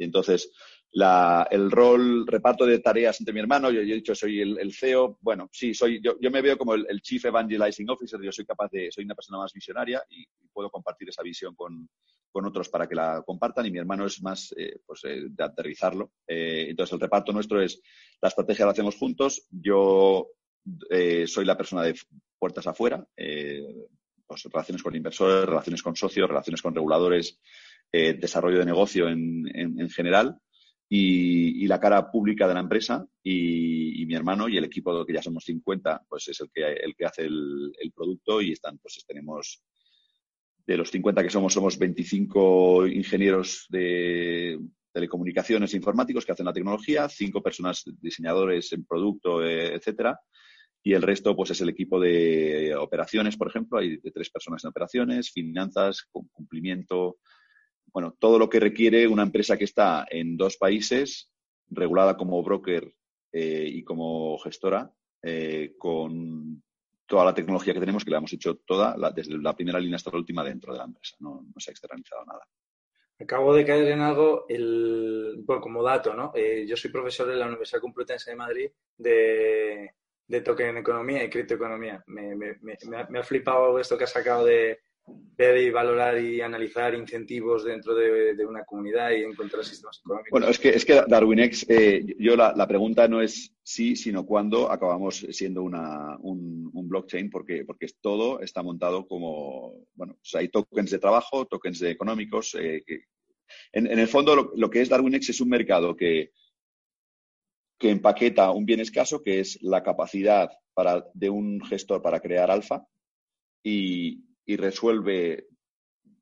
Y 0.02 0.06
entonces, 0.06 0.52
el 0.92 1.72
rol, 1.72 2.26
reparto 2.26 2.66
de 2.66 2.80
tareas 2.80 3.20
entre 3.22 3.34
mi 3.34 3.40
hermano, 3.40 3.70
yo, 3.70 3.82
he 3.82 3.86
dicho 3.86 4.16
soy 4.16 4.42
el, 4.42 4.74
CEO, 4.74 5.20
bueno, 5.22 5.48
sí, 5.54 5.76
soy, 5.76 6.02
yo, 6.02 6.16
me 6.32 6.42
veo 6.42 6.58
como 6.58 6.74
el, 6.74 7.02
Chief 7.02 7.24
Evangelizing 7.24 7.90
Officer, 7.90 8.20
yo 8.20 8.32
soy 8.32 8.46
capaz 8.46 8.72
de, 8.72 8.92
soy 8.92 9.06
una 9.06 9.14
persona 9.14 9.38
más 9.38 9.54
visionaria 9.54 10.04
y 10.10 10.26
puedo 10.52 10.72
compartir 10.72 11.10
esa 11.10 11.22
visión 11.22 11.54
con, 11.54 11.88
con 12.32 12.46
otros 12.46 12.68
para 12.70 12.88
que 12.88 12.96
la 12.96 13.22
compartan 13.24 13.68
y 13.68 13.72
mi 13.72 13.78
hermano 13.78 14.08
es 14.08 14.24
más 14.24 14.56
eh, 14.58 14.80
pues, 14.84 15.02
eh, 15.04 15.28
de 15.30 15.44
aterrizarlo. 15.44 16.14
Eh, 16.28 16.68
entonces, 16.70 16.94
el 16.94 17.00
reparto 17.00 17.32
nuestro 17.32 17.62
es, 17.62 17.80
la 18.20 18.30
estrategia 18.30 18.66
la 18.66 18.72
hacemos 18.72 18.96
juntos, 18.96 19.46
yo 19.52 20.30
soy 21.26 21.46
la 21.46 21.58
persona 21.58 21.84
de 21.84 21.96
puertas 22.40 22.66
afuera, 22.66 23.08
pues, 23.16 24.44
relaciones 24.46 24.82
con 24.82 24.96
inversores, 24.96 25.46
relaciones 25.46 25.84
con 25.84 25.96
socios, 25.96 26.28
relaciones 26.28 26.62
con 26.62 26.74
reguladores, 26.74 27.40
desarrollo 27.92 28.60
de 28.60 28.66
negocio 28.66 29.10
en, 29.10 29.44
en, 29.54 29.90
general. 29.90 30.38
Y, 30.90 31.68
la 31.68 31.80
cara 31.80 32.12
pública 32.12 32.48
de 32.48 32.54
la 32.54 32.60
empresa 32.60 33.06
y, 33.24 34.06
mi 34.06 34.16
hermano 34.16 34.50
y 34.50 34.58
el 34.58 34.66
equipo 34.66 35.06
que 35.06 35.14
ya 35.14 35.22
somos 35.22 35.46
50 35.46 36.04
pues 36.10 36.28
es 36.28 36.42
el 36.42 36.50
que 36.54 36.64
el 36.64 36.96
que 36.96 37.06
hace 37.06 37.22
el, 37.24 37.72
el 37.80 37.92
producto 37.94 38.42
y 38.42 38.52
están 38.52 38.78
pues 38.78 39.02
tenemos 39.08 39.64
de 40.66 40.78
los 40.78 40.92
50 40.92 41.24
que 41.24 41.30
somos, 41.30 41.54
somos 41.54 41.78
25 41.78 42.88
ingenieros 42.88 43.68
de 43.70 44.60
telecomunicaciones 44.92 45.74
e 45.74 45.78
informáticos 45.78 46.26
que 46.26 46.34
hacen 46.34 46.46
la 46.46 46.54
tecnología, 46.54 47.08
cinco 47.10 47.42
personas 47.42 47.84
diseñadores 48.02 48.72
en 48.74 48.86
producto, 48.86 49.44
eh, 49.44 49.76
etcétera, 49.76 50.20
y 50.84 50.94
el 50.94 51.02
resto 51.02 51.36
pues 51.36 51.52
es 51.52 51.62
el 51.62 51.70
equipo 51.70 52.00
de 52.00 52.76
operaciones, 52.76 53.38
por 53.38 53.48
ejemplo, 53.48 53.80
hay 53.80 53.98
de 53.98 54.12
tres 54.12 54.30
personas 54.30 54.64
en 54.64 54.70
operaciones, 54.70 55.32
finanzas, 55.32 56.08
cumplimiento, 56.12 57.18
bueno, 57.94 58.16
todo 58.18 58.40
lo 58.40 58.50
que 58.50 58.60
requiere 58.60 59.08
una 59.08 59.24
empresa 59.24 59.58
que 59.58 59.66
está 59.66 60.06
en 60.10 60.38
dos 60.38 60.58
países, 60.58 61.32
regulada 61.70 62.18
como 62.18 62.42
broker 62.44 62.94
eh, 63.32 63.68
y 63.68 63.84
como 63.84 64.38
gestora, 64.40 64.92
eh, 65.24 65.76
con 65.78 66.64
toda 67.06 67.26
la 67.26 67.34
tecnología 67.34 67.74
que 67.74 67.80
tenemos, 67.80 68.06
que 68.06 68.12
la 68.12 68.18
hemos 68.18 68.34
hecho 68.34 68.56
toda, 68.66 68.96
desde 69.12 69.38
la 69.38 69.56
primera 69.56 69.80
línea 69.80 69.98
hasta 69.98 70.12
la 70.12 70.18
última 70.18 70.44
dentro 70.44 70.72
de 70.72 70.80
la 70.80 70.86
empresa, 70.86 71.18
no, 71.20 71.46
se 71.58 71.72
ha 71.72 71.74
externalizado 71.74 72.26
nada. 72.26 72.48
Acabo 73.20 73.54
de 73.54 73.66
caer 73.66 73.90
en 73.90 74.00
algo, 74.00 74.46
el, 74.50 75.42
bueno, 75.46 75.62
como 75.62 75.84
dato, 75.84 76.14
¿no? 76.14 76.32
Eh, 76.34 76.66
yo 76.68 76.76
soy 76.76 76.90
profesor 76.90 77.30
en 77.30 77.40
la 77.40 77.48
Universidad 77.48 77.82
Complutense 77.82 78.32
de 78.32 78.36
Madrid 78.36 78.72
de, 78.98 79.92
de 80.26 80.42
token 80.42 80.78
economía 80.78 81.24
y 81.24 81.30
criptoeconomía. 81.30 82.04
Me, 82.08 82.36
me, 82.36 82.58
me, 82.62 83.20
ha 83.20 83.24
flipado 83.24 83.78
esto 83.78 83.98
que 83.98 84.06
has 84.06 84.12
sacado 84.12 84.46
de, 84.46 84.80
ver 85.38 85.58
y 85.58 85.70
valorar 85.72 86.20
y 86.20 86.42
analizar 86.42 86.94
incentivos 86.94 87.64
dentro 87.64 87.96
de, 87.96 88.46
una 88.46 88.64
comunidad 88.64 89.12
y 89.12 89.24
encontrar 89.24 89.64
sistemas 89.64 90.00
económicos. 90.00 90.32
Bueno, 90.32 90.48
es 90.48 90.60
que, 90.60 90.70
es 90.70 90.86
que 90.86 91.04
DarwinX, 91.08 91.66
eh, 91.70 92.16
yo 92.20 92.36
la, 92.36 92.68
pregunta 92.68 93.08
no 93.08 93.22
es 93.22 93.56
si, 93.64 93.96
sino 93.96 94.26
cuándo 94.26 94.72
acabamos 94.72 95.26
siendo 95.32 95.64
una, 95.64 96.18
un, 96.20 96.72
blockchain, 96.74 97.30
porque, 97.30 97.64
porque 97.66 97.88
todo 98.02 98.42
está 98.42 98.62
montado 98.62 99.08
como, 99.08 99.88
bueno, 99.94 100.18
hay 100.34 100.50
tokens 100.50 100.92
de 100.92 101.00
trabajo, 101.00 101.46
tokens 101.46 101.80
de 101.80 101.92
económicos. 101.92 102.56
Eh, 102.60 102.84
en, 103.72 103.88
el 103.88 104.08
fondo, 104.08 104.52
lo, 104.56 104.70
que 104.70 104.82
es 104.82 104.90
DarwinX 104.90 105.30
es 105.30 105.42
un 105.42 105.50
mercado 105.50 105.96
que, 105.96 106.32
que 107.80 107.90
empaqueta 107.90 108.52
un 108.52 108.66
bien 108.66 108.80
escaso, 108.80 109.24
que 109.24 109.40
es 109.40 109.58
la 109.62 109.82
capacidad 109.82 110.52
para, 110.74 111.06
de 111.14 111.30
un 111.30 111.62
gestor 111.64 112.02
para 112.02 112.20
crear 112.20 112.52
alfa, 112.52 112.86
y, 113.64 114.31
y 114.46 114.58
resuelve, 114.58 115.48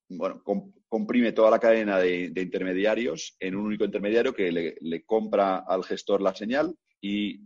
bueno, 0.10 0.44
comprime 0.90 1.32
toda 1.32 1.52
la 1.52 1.60
cadena 1.60 2.00
de, 2.00 2.32
intermediarios 2.36 3.36
en 3.40 3.56
un 3.56 3.68
único 3.68 3.86
intermediario 3.86 4.34
que 4.34 4.52
le, 4.52 5.04
compra 5.04 5.60
al 5.60 5.84
gestor 5.84 6.22
la 6.22 6.34
señal 6.34 6.76
y 7.00 7.42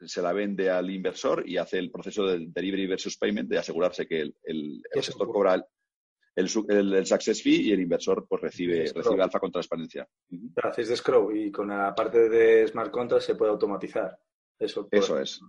se 0.00 0.22
la 0.22 0.32
vende 0.32 0.70
al 0.70 0.90
inversor 0.90 1.48
y 1.48 1.56
hace 1.56 1.78
el 1.78 1.90
proceso 1.90 2.26
de 2.26 2.46
delivery 2.48 2.86
versus 2.86 3.16
payment 3.16 3.48
de 3.48 3.58
asegurarse 3.58 4.06
que 4.06 4.20
el, 4.20 4.82
gestor 4.92 5.28
cobra 5.28 5.54
el, 5.54 6.46
el, 6.68 7.06
success 7.06 7.42
fee 7.42 7.68
y 7.68 7.72
el 7.72 7.80
inversor 7.80 8.26
pues 8.28 8.42
recibe, 8.42 8.92
recibe 8.94 9.22
alfa 9.22 9.40
con 9.40 9.50
transparencia. 9.50 10.06
Gracias 10.28 10.88
de 10.88 10.96
Scrow 10.96 11.34
y 11.34 11.50
con 11.50 11.68
la 11.68 11.94
parte 11.94 12.28
de 12.28 12.68
smart 12.68 12.90
contracts 12.90 13.26
se 13.26 13.34
puede 13.34 13.52
automatizar. 13.52 14.18
Eso, 14.58 14.86
eso 14.90 15.18
es. 15.18 15.40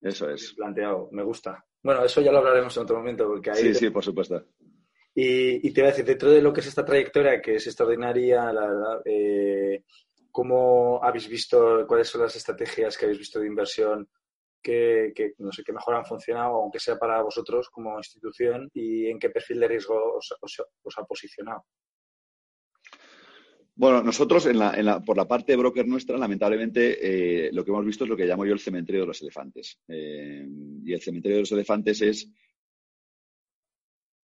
Eso 0.00 0.30
es. 0.30 0.54
Planteado, 0.54 1.08
me 1.12 1.22
gusta. 1.24 1.64
Bueno, 1.82 2.04
eso 2.04 2.20
ya 2.20 2.32
lo 2.32 2.38
hablaremos 2.38 2.76
en 2.76 2.82
otro 2.82 2.96
momento 2.96 3.26
porque 3.26 3.54
Sí, 3.54 3.74
sí, 3.74 3.90
por 3.90 4.04
supuesto. 4.04 4.44
Y, 5.14 5.72
te 5.72 5.80
voy 5.80 5.88
a 5.88 5.90
decir, 5.90 6.04
dentro 6.04 6.30
de 6.30 6.40
lo 6.40 6.52
que 6.52 6.60
es 6.60 6.66
esta 6.68 6.84
trayectoria, 6.84 7.40
que 7.42 7.56
es 7.56 7.66
extraordinaria, 7.66 8.52
la 8.52 8.66
verdad, 8.66 9.02
eh, 9.04 9.82
¿cómo 10.30 11.02
habéis 11.02 11.28
visto, 11.28 11.84
cuáles 11.88 12.08
son 12.08 12.22
las 12.22 12.36
estrategias 12.36 12.96
que 12.96 13.04
habéis 13.04 13.18
visto 13.18 13.40
de 13.40 13.48
inversión 13.48 14.08
que, 14.62 15.34
no 15.38 15.50
sé, 15.50 15.64
que 15.64 15.72
mejor 15.72 15.96
han 15.96 16.04
funcionado, 16.04 16.56
aunque 16.56 16.78
sea 16.78 16.96
para 16.96 17.22
vosotros 17.22 17.68
como 17.70 17.96
institución, 17.96 18.70
y 18.72 19.06
en 19.06 19.18
qué 19.18 19.30
perfil 19.30 19.60
de 19.60 19.68
riesgo 19.68 20.14
os, 20.14 20.98
ha 20.98 21.04
posicionado? 21.04 21.64
Bueno, 23.78 24.02
nosotros 24.02 24.44
en 24.46 24.58
la, 24.58 25.04
por 25.04 25.16
la 25.16 25.28
parte 25.28 25.52
de 25.52 25.56
broker 25.56 25.86
nuestra, 25.86 26.18
lamentablemente, 26.18 26.98
eh, 27.46 27.52
lo 27.52 27.64
que 27.64 27.70
hemos 27.70 27.86
visto 27.86 28.02
es 28.02 28.10
lo 28.10 28.16
que 28.16 28.26
llamo 28.26 28.44
yo 28.44 28.52
el 28.52 28.58
cementerio 28.58 29.02
de 29.02 29.06
los 29.06 29.22
elefantes. 29.22 29.78
Eh, 29.86 30.44
y 30.84 30.92
el 30.92 31.00
cementerio 31.00 31.36
de 31.36 31.42
los 31.42 31.52
elefantes 31.52 32.02
es 32.02 32.28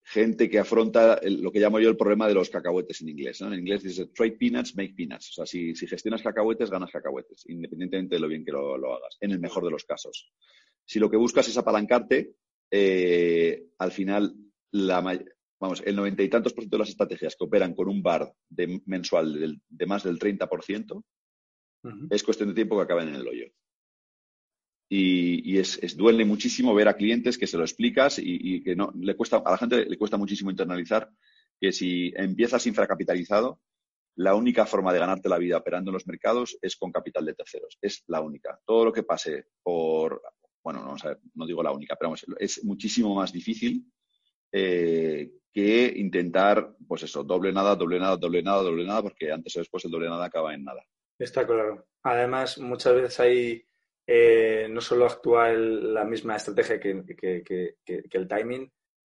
gente 0.02 0.50
que 0.50 0.58
afronta 0.58 1.20
lo 1.22 1.52
que 1.52 1.60
llamo 1.60 1.78
yo 1.78 1.88
el 1.88 1.96
problema 1.96 2.26
de 2.26 2.34
los 2.34 2.50
cacahuetes 2.50 3.00
en 3.02 3.10
inglés. 3.10 3.42
En 3.42 3.54
inglés 3.54 3.84
dice 3.84 4.06
trade 4.06 4.32
peanuts, 4.32 4.74
make 4.76 4.94
peanuts. 4.96 5.30
O 5.30 5.32
sea, 5.34 5.46
si, 5.46 5.72
gestionas 5.86 6.20
cacahuetes, 6.20 6.68
ganas 6.68 6.90
cacahuetes, 6.90 7.48
independientemente 7.48 8.16
de 8.16 8.20
lo 8.20 8.26
bien 8.26 8.44
que 8.44 8.50
lo, 8.50 8.74
hagas, 8.74 9.18
en 9.20 9.30
el 9.30 9.38
mejor 9.38 9.64
de 9.64 9.70
los 9.70 9.84
casos. 9.84 10.32
Si 10.84 10.98
lo 10.98 11.08
que 11.08 11.16
buscas 11.16 11.46
es 11.46 11.56
apalancarte, 11.56 12.34
eh, 12.72 13.66
al 13.78 13.92
final, 13.92 14.34
vamos, 15.60 15.82
el 15.84 15.96
noventa 15.96 16.22
y 16.22 16.28
tantos 16.28 16.52
por 16.52 16.62
ciento 16.64 16.76
de 16.76 16.80
las 16.80 16.90
estrategias 16.90 17.36
que 17.36 17.44
operan 17.44 17.74
con 17.74 17.88
un 17.88 18.02
bar 18.02 18.32
de, 18.48 18.82
mensual 18.86 19.60
de, 19.68 19.86
más 19.86 20.02
del 20.02 20.18
30%, 20.18 21.02
es 22.10 22.22
cuestión 22.22 22.48
de 22.48 22.54
tiempo 22.54 22.76
que 22.76 22.82
acaben 22.82 23.08
en 23.08 23.16
el 23.16 23.28
hoyo. 23.28 23.46
Y, 24.88 25.58
es, 25.58 25.96
duele 25.96 26.24
muchísimo 26.24 26.74
ver 26.74 26.88
a 26.88 26.96
clientes 26.96 27.36
que 27.36 27.46
se 27.46 27.56
lo 27.56 27.64
explicas 27.64 28.18
y, 28.18 28.62
que 28.62 28.76
no 28.76 28.92
le 28.94 29.16
cuesta 29.16 29.38
a 29.44 29.50
la 29.50 29.58
gente 29.58 29.86
le 29.86 29.98
cuesta 29.98 30.16
muchísimo 30.16 30.50
internalizar 30.50 31.10
que 31.60 31.72
si 31.72 32.12
empiezas 32.16 32.66
infracapitalizado 32.66 33.60
la 34.16 34.34
única 34.34 34.66
forma 34.66 34.92
de 34.92 35.00
ganarte 35.00 35.28
la 35.28 35.38
vida 35.38 35.56
operando 35.56 35.90
en 35.90 35.94
los 35.94 36.06
mercados 36.06 36.56
es 36.62 36.76
con 36.76 36.92
capital 36.92 37.24
de 37.24 37.34
terceros. 37.34 37.76
Es 37.80 38.04
la 38.06 38.20
única. 38.20 38.60
Todo 38.64 38.84
lo 38.84 38.92
que 38.92 39.02
pase 39.02 39.46
por 39.62 40.22
bueno 40.62 40.84
no, 40.84 40.96
no 41.34 41.46
digo 41.46 41.62
la 41.62 41.72
única 41.72 41.96
pero 41.96 42.14
es 42.38 42.64
muchísimo 42.64 43.14
más 43.14 43.32
difícil 43.32 43.84
eh, 44.56 45.32
que 45.52 45.92
intentar 45.96 46.76
pues 46.86 47.02
eso 47.02 47.24
doble 47.24 47.52
nada 47.52 47.74
doble 47.74 47.98
nada 47.98 48.16
doble 48.16 48.42
nada 48.42 48.62
doble 48.62 48.84
nada 48.84 49.02
porque 49.02 49.32
antes 49.32 49.56
o 49.56 49.58
después 49.58 49.84
el 49.84 49.90
doble 49.90 50.08
nada 50.08 50.26
acaba 50.26 50.54
en 50.54 50.64
nada 50.64 50.82
está 51.18 51.46
claro 51.46 51.86
además 52.02 52.58
muchas 52.58 52.94
veces 52.94 53.20
hay 53.20 53.66
eh, 54.06 54.66
no 54.70 54.80
solo 54.80 55.06
actúa 55.06 55.50
la 55.52 56.04
misma 56.04 56.36
estrategia 56.36 56.78
que, 56.78 57.76
el 57.86 58.28
timing, 58.28 58.70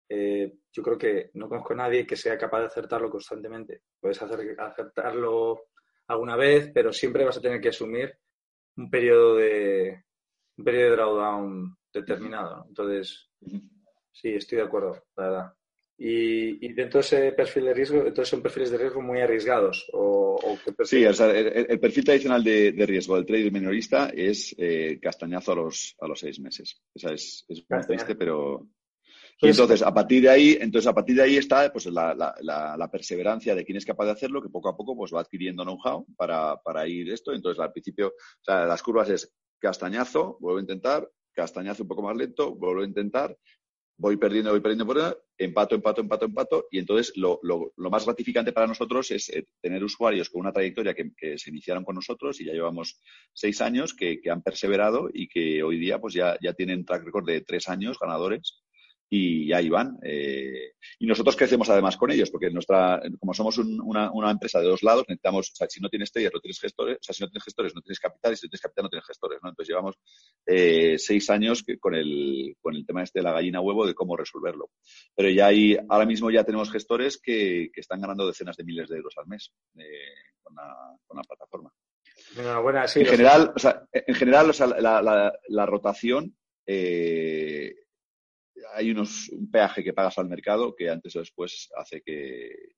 eh, 0.08 0.52
yo 0.70 0.82
creo 0.82 0.98
que 0.98 1.30
no 1.34 1.48
conozco 1.48 1.72
a 1.72 1.76
nadie 1.76 2.06
que 2.06 2.16
sea 2.16 2.36
capaz 2.36 2.60
de 2.60 2.66
acertarlo 2.66 3.08
constantemente. 3.08 3.82
Puedes 3.98 4.20
hacer, 4.20 4.54
acertarlo 4.58 5.68
alguna 6.08 6.36
vez, 6.36 6.70
pero 6.74 6.92
siempre 6.92 7.24
vas 7.24 7.38
a 7.38 7.40
tener 7.40 7.60
que 7.60 7.70
asumir 7.70 8.14
un 8.76 8.90
periodo 8.90 9.36
de 9.36 10.04
un 10.56 10.64
periodo 10.64 10.90
de 10.90 10.96
drawdown 10.96 11.78
determinado. 11.92 12.66
Entonces, 12.68 13.30
sí, 14.14 14.28
estoy 14.30 14.58
de 14.58 14.64
acuerdo, 14.64 15.02
la 15.16 15.24
verdad. 15.24 15.52
Y, 15.96 16.72
dentro 16.72 16.98
de 16.98 17.06
ese 17.06 17.32
perfil 17.32 17.66
de 17.66 17.74
riesgo, 17.74 17.98
entonces 17.98 18.28
son 18.28 18.42
perfiles 18.42 18.70
de 18.70 18.78
riesgo 18.78 19.00
muy 19.00 19.20
arriesgados. 19.20 19.88
O, 19.92 20.36
sí, 20.82 21.04
el, 21.04 21.80
perfil 21.80 22.04
tradicional 22.04 22.42
de, 22.42 22.84
riesgo 22.84 23.14
del 23.14 23.26
trader 23.26 23.52
minorista 23.52 24.08
es 24.08 24.54
eh, 24.58 24.98
castañazo 25.00 25.52
a 25.52 25.56
los, 25.56 25.94
a 26.00 26.08
los 26.08 26.18
seis 26.18 26.40
meses. 26.40 26.82
Esa 26.92 27.12
es, 27.12 27.44
es 27.48 27.64
muy 27.68 27.80
triste, 27.82 28.16
pero. 28.16 28.66
Y 29.40 29.48
entonces, 29.48 29.82
a 29.82 29.92
partir 29.92 30.22
de 30.22 30.30
ahí, 30.30 30.58
entonces 30.60 30.88
a 30.88 30.94
partir 30.94 31.16
de 31.16 31.22
ahí 31.22 31.36
está 31.36 31.70
pues, 31.72 31.86
la, 31.86 32.14
la, 32.14 32.90
perseverancia 32.90 33.54
de 33.54 33.64
quien 33.64 33.76
es 33.76 33.84
capaz 33.84 34.06
de 34.06 34.12
hacerlo, 34.12 34.42
que 34.42 34.48
poco 34.48 34.68
a 34.68 34.76
poco 34.76 34.96
pues, 34.96 35.12
va 35.12 35.20
adquiriendo 35.20 35.64
know-how 35.64 36.06
para, 36.16 36.56
para 36.56 36.86
ir 36.88 37.10
esto. 37.12 37.32
Entonces, 37.32 37.60
al 37.60 37.72
principio, 37.72 38.08
o 38.08 38.44
sea, 38.44 38.64
las 38.64 38.82
curvas 38.82 39.10
es 39.10 39.32
castañazo, 39.58 40.38
vuelvo 40.40 40.58
a 40.58 40.62
intentar, 40.62 41.08
castañazo 41.32 41.82
un 41.82 41.88
poco 41.88 42.02
más 42.02 42.16
lento, 42.16 42.54
vuelvo 42.54 42.82
a 42.82 42.86
intentar, 42.86 43.36
voy 43.96 44.16
perdiendo, 44.16 44.50
voy 44.50 44.60
perdiendo, 44.60 44.86
por 44.86 45.24
empato, 45.38 45.74
empato, 45.74 46.00
empato, 46.00 46.24
empato. 46.26 46.66
Y 46.70 46.78
entonces 46.78 47.12
lo, 47.16 47.40
más 47.76 48.04
gratificante 48.04 48.52
para 48.52 48.66
nosotros 48.66 49.10
es 49.10 49.28
eh, 49.30 49.46
tener 49.60 49.82
usuarios 49.82 50.30
con 50.30 50.40
una 50.40 50.52
trayectoria 50.52 50.94
que, 50.94 51.38
se 51.38 51.50
iniciaron 51.50 51.84
con 51.84 51.94
nosotros 51.94 52.40
y 52.40 52.46
ya 52.46 52.52
llevamos 52.52 53.00
seis 53.32 53.60
años 53.60 53.94
que, 53.94 54.20
han 54.30 54.42
perseverado 54.42 55.10
y 55.12 55.28
que 55.28 55.62
hoy 55.62 55.78
día 55.78 56.00
pues 56.00 56.14
ya, 56.14 56.36
ya 56.42 56.52
tienen 56.54 56.84
track 56.84 57.04
record 57.04 57.26
de 57.26 57.40
tres 57.42 57.68
años 57.68 57.98
ganadores 57.98 58.63
y 59.08 59.52
ahí 59.52 59.68
van. 59.68 59.98
Eh, 60.02 60.72
y 60.98 61.06
nosotros 61.06 61.36
crecemos 61.36 61.68
además 61.70 61.96
con 61.96 62.10
ellos, 62.10 62.30
porque 62.30 62.50
nuestra, 62.50 63.00
como 63.18 63.34
somos 63.34 63.58
una, 63.58 64.10
una, 64.10 64.30
empresa 64.30 64.60
de 64.60 64.66
dos 64.66 64.82
lados, 64.82 65.04
necesitamos, 65.08 65.50
o 65.50 65.54
sea, 65.54 65.68
si 65.68 65.80
no 65.80 65.88
tienes 65.88 66.10
traders, 66.10 66.34
no 66.34 66.40
tienes 66.40 66.60
gestores, 66.60 66.96
o 66.96 67.02
sea, 67.02 67.14
si 67.14 67.22
no 67.22 67.28
tienes 67.28 67.44
gestores, 67.44 67.74
no 67.74 67.80
tienes 67.80 68.00
capital, 68.00 68.32
y 68.32 68.36
si 68.36 68.46
no 68.46 68.50
tienes 68.50 68.62
capital, 68.62 68.82
no 68.84 68.88
tienes 68.88 69.06
gestores, 69.06 69.38
¿no? 69.42 69.48
Entonces 69.50 69.68
llevamos 69.68 69.96
eh, 70.46 70.96
seis 70.98 71.30
años 71.30 71.64
con, 71.80 71.94
el, 71.94 72.56
con 72.60 72.74
el 72.74 72.86
tema 72.86 73.02
este 73.02 73.20
de 73.20 73.24
la 73.24 73.32
gallina 73.32 73.60
huevo, 73.60 73.86
de 73.86 73.94
cómo 73.94 74.16
resolverlo. 74.16 74.70
Pero 75.14 75.28
ya 75.30 75.46
hay, 75.46 75.76
ahora 75.88 76.06
mismo 76.06 76.30
ya 76.30 76.44
tenemos 76.44 76.70
gestores 76.70 77.20
que, 77.20 77.70
que 77.72 77.80
están 77.80 78.00
ganando 78.00 78.26
decenas 78.26 78.56
de 78.56 78.64
miles 78.64 78.88
de 78.88 78.96
euros 78.96 79.14
al 79.18 79.26
mes 79.26 79.52
eh, 79.78 80.32
con, 80.42 80.54
la, 80.54 80.96
con, 81.06 81.16
la, 81.16 81.22
plataforma. 81.22 81.70
sí, 82.88 83.00
en, 83.00 83.06
general, 83.06 83.52
o 83.54 83.58
sea, 83.58 83.86
en 83.92 84.14
general, 84.14 84.50
o 84.50 84.52
sea, 84.52 84.66
la, 84.66 85.02
la, 85.02 85.32
la 85.48 85.66
rotación 85.66 86.36
eh, 86.66 87.74
hay 88.74 88.90
unos, 88.90 89.28
un 89.30 89.50
peaje 89.50 89.82
que 89.82 89.92
pagas 89.92 90.18
al 90.18 90.28
mercado 90.28 90.74
que 90.74 90.90
antes 90.90 91.14
o 91.16 91.20
después 91.20 91.70
hace 91.76 92.02
que, 92.02 92.74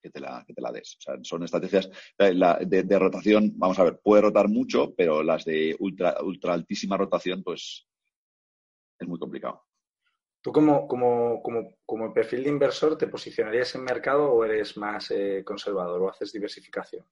te, 0.00 0.20
la, 0.20 0.44
que 0.46 0.54
te 0.54 0.60
la 0.60 0.72
des. 0.72 0.96
O 0.96 1.00
sea, 1.00 1.14
son 1.22 1.42
estrategias 1.42 1.90
de, 2.18 2.98
rotación, 2.98 3.52
vamos 3.56 3.78
a 3.78 3.84
ver, 3.84 4.00
puede 4.02 4.22
rotar 4.22 4.48
mucho, 4.48 4.94
pero 4.94 5.22
las 5.22 5.44
de 5.44 5.76
ultra, 5.78 6.16
ultra 6.22 6.54
altísima 6.54 6.96
rotación, 6.96 7.42
pues 7.42 7.86
es 8.98 9.08
muy 9.08 9.18
complicado. 9.18 9.64
¿Tú 10.40 10.52
como, 10.52 10.86
como, 10.86 11.42
como, 11.42 11.74
como 11.84 12.14
perfil 12.14 12.44
de 12.44 12.50
inversor 12.50 12.96
te 12.96 13.08
posicionarías 13.08 13.74
en 13.74 13.82
mercado 13.82 14.32
o 14.32 14.44
eres 14.44 14.76
más 14.76 15.10
eh, 15.10 15.42
conservador 15.44 16.00
o 16.00 16.10
haces 16.10 16.32
diversificación? 16.32 17.04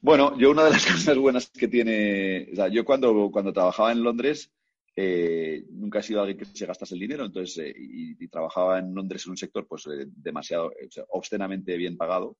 Bueno, 0.00 0.36
yo 0.38 0.50
una 0.50 0.64
de 0.64 0.70
las 0.70 0.86
cosas 0.92 1.16
buenas 1.16 1.50
que 1.50 1.66
tiene, 1.66 2.48
o 2.52 2.56
sea, 2.56 2.68
yo 2.68 2.84
cuando, 2.84 3.30
cuando 3.32 3.52
trabajaba 3.52 3.90
en 3.90 4.02
Londres, 4.02 4.52
eh, 4.96 5.64
nunca 5.70 5.98
he 5.98 6.02
sido 6.02 6.20
alguien 6.20 6.38
que 6.38 6.44
se 6.44 6.66
gastase 6.66 6.94
el 6.94 7.00
dinero, 7.00 7.24
entonces, 7.24 7.58
eh, 7.58 7.74
y, 7.76 8.28
trabajaba 8.28 8.78
en 8.78 8.94
Londres 8.94 9.24
en 9.26 9.32
un 9.32 9.36
sector 9.36 9.66
pues 9.66 9.86
eh, 9.86 10.06
demasiado, 10.08 10.72
obscenamente 11.08 11.76
bien 11.76 11.96
pagado. 11.96 12.36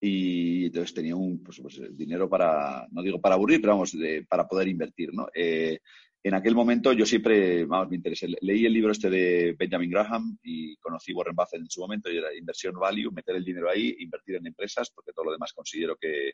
Y 0.00 0.66
entonces 0.66 0.94
tenía 0.94 1.14
un 1.14 1.42
pues, 1.42 1.60
pues, 1.60 1.80
dinero 1.96 2.28
para, 2.28 2.88
no 2.90 3.02
digo 3.02 3.20
para 3.20 3.36
aburrir, 3.36 3.60
pero 3.60 3.74
vamos, 3.74 3.96
para 4.28 4.48
poder 4.48 4.68
invertir, 4.68 5.12
¿no? 5.12 5.28
en 6.24 6.34
aquel 6.34 6.54
momento 6.54 6.92
yo 6.92 7.04
siempre, 7.04 7.64
vamos, 7.64 7.90
me 7.90 7.96
interesé. 7.96 8.28
Leí 8.40 8.64
el 8.64 8.72
libro 8.72 8.92
este 8.92 9.10
de 9.10 9.56
Benjamin 9.58 9.90
Graham 9.90 10.38
y 10.42 10.76
conocí 10.76 11.12
Warren 11.12 11.34
Buffett 11.34 11.60
en 11.60 11.70
su 11.70 11.80
momento 11.80 12.10
y 12.10 12.18
era 12.18 12.32
inversión 12.32 12.74
value, 12.74 13.10
meter 13.10 13.34
el 13.34 13.44
dinero 13.44 13.68
ahí, 13.68 13.96
invertir 13.98 14.36
en 14.36 14.46
empresas, 14.46 14.90
porque 14.90 15.12
todo 15.12 15.26
lo 15.26 15.32
demás 15.32 15.52
considero 15.52 15.96
que, 15.96 16.32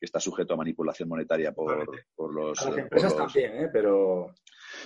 está 0.00 0.20
sujeto 0.20 0.54
a 0.54 0.56
manipulación 0.56 1.08
monetaria 1.08 1.52
por, 1.52 1.88
por 2.14 2.32
los... 2.32 2.64
Las 2.64 2.78
empresas 2.78 3.16
también, 3.16 3.64
¿eh? 3.64 3.68
pero... 3.72 4.32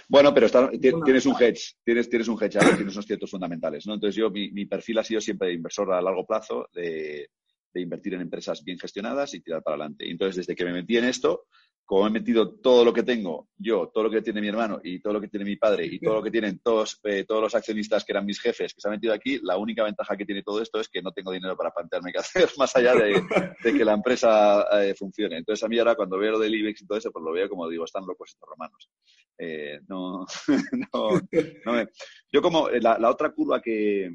Bueno, 0.08 0.32
pero 0.34 0.48
tienes 0.70 1.26
un 1.26 1.34
hedge, 1.40 1.74
tienes, 1.84 2.08
tienes 2.08 2.28
un 2.28 2.42
hedge, 2.42 2.58
tienes 2.58 2.94
unos 2.94 3.06
ciertos 3.06 3.30
fundamentales, 3.30 3.86
¿no? 3.86 3.94
Entonces 3.94 4.16
yo, 4.16 4.30
mi, 4.30 4.50
mi, 4.50 4.66
perfil 4.66 4.98
ha 4.98 5.04
sido 5.04 5.20
siempre 5.20 5.52
inversor 5.52 5.92
a 5.92 6.02
largo 6.02 6.26
plazo, 6.26 6.68
de, 6.72 7.30
de, 7.72 7.80
invertir 7.80 8.14
en 8.14 8.22
empresas 8.22 8.62
bien 8.64 8.78
gestionadas 8.78 9.34
y 9.34 9.40
tirar 9.40 9.62
para 9.62 9.76
adelante. 9.76 10.10
Entonces, 10.10 10.36
desde 10.36 10.54
que 10.54 10.64
me 10.64 10.72
metí 10.72 10.96
en 10.96 11.04
esto, 11.04 11.46
como 11.84 12.06
he 12.06 12.10
metido 12.10 12.54
todo 12.54 12.84
lo 12.84 12.92
que 12.92 13.02
tengo 13.02 13.48
yo, 13.56 13.90
todo 13.92 14.04
lo 14.04 14.10
que 14.10 14.22
tiene 14.22 14.40
mi 14.40 14.48
hermano 14.48 14.80
y 14.82 15.00
todo 15.00 15.14
lo 15.14 15.20
que 15.20 15.28
tiene 15.28 15.44
mi 15.44 15.56
padre 15.56 15.86
y 15.86 16.00
todo 16.00 16.16
lo 16.16 16.22
que 16.22 16.30
tienen 16.30 16.60
todos, 16.60 17.00
eh, 17.04 17.24
todos 17.24 17.42
los 17.42 17.54
accionistas 17.54 18.04
que 18.04 18.12
eran 18.12 18.24
mis 18.24 18.40
jefes 18.40 18.72
que 18.72 18.80
se 18.80 18.88
han 18.88 18.94
metido 18.94 19.12
aquí, 19.12 19.38
la 19.42 19.56
única 19.56 19.84
ventaja 19.84 20.16
que 20.16 20.24
tiene 20.24 20.42
todo 20.42 20.62
esto 20.62 20.80
es 20.80 20.88
que 20.88 21.02
no 21.02 21.12
tengo 21.12 21.32
dinero 21.32 21.56
para 21.56 21.70
plantearme 21.70 22.12
qué 22.12 22.18
hacer 22.46 22.48
más 22.56 22.74
allá 22.76 22.94
de, 22.94 23.22
que 23.62 23.84
la 23.84 23.94
empresa 23.94 24.66
eh, 24.82 24.94
funcione. 24.94 25.36
Entonces 25.36 25.62
a 25.62 25.68
mí 25.68 25.78
ahora 25.78 25.94
cuando 25.94 26.18
veo 26.18 26.32
lo 26.32 26.38
del 26.38 26.54
IBEX 26.54 26.82
y 26.82 26.86
todo 26.86 26.98
eso, 26.98 27.10
pues 27.10 27.24
lo 27.24 27.32
veo 27.32 27.48
como 27.48 27.68
digo, 27.68 27.84
están 27.84 28.06
locos 28.06 28.30
estos 28.30 28.48
romanos. 28.48 28.90
Eh, 29.38 29.80
no, 29.88 30.26
no, 30.94 31.20
no 31.64 31.84
Yo 32.32 32.42
como 32.42 32.68
la, 32.70 33.10
otra 33.10 33.32
curva 33.32 33.60
que, 33.60 34.06
Es 34.06 34.12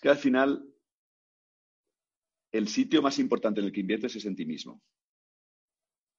que 0.00 0.08
al 0.08 0.18
final 0.18 0.62
el 2.52 2.68
sitio 2.68 3.02
más 3.02 3.18
importante 3.18 3.60
en 3.60 3.66
el 3.66 3.72
que 3.72 3.80
inviertes 3.80 4.16
es 4.16 4.24
en 4.24 4.36
ti 4.36 4.46
mismo. 4.46 4.80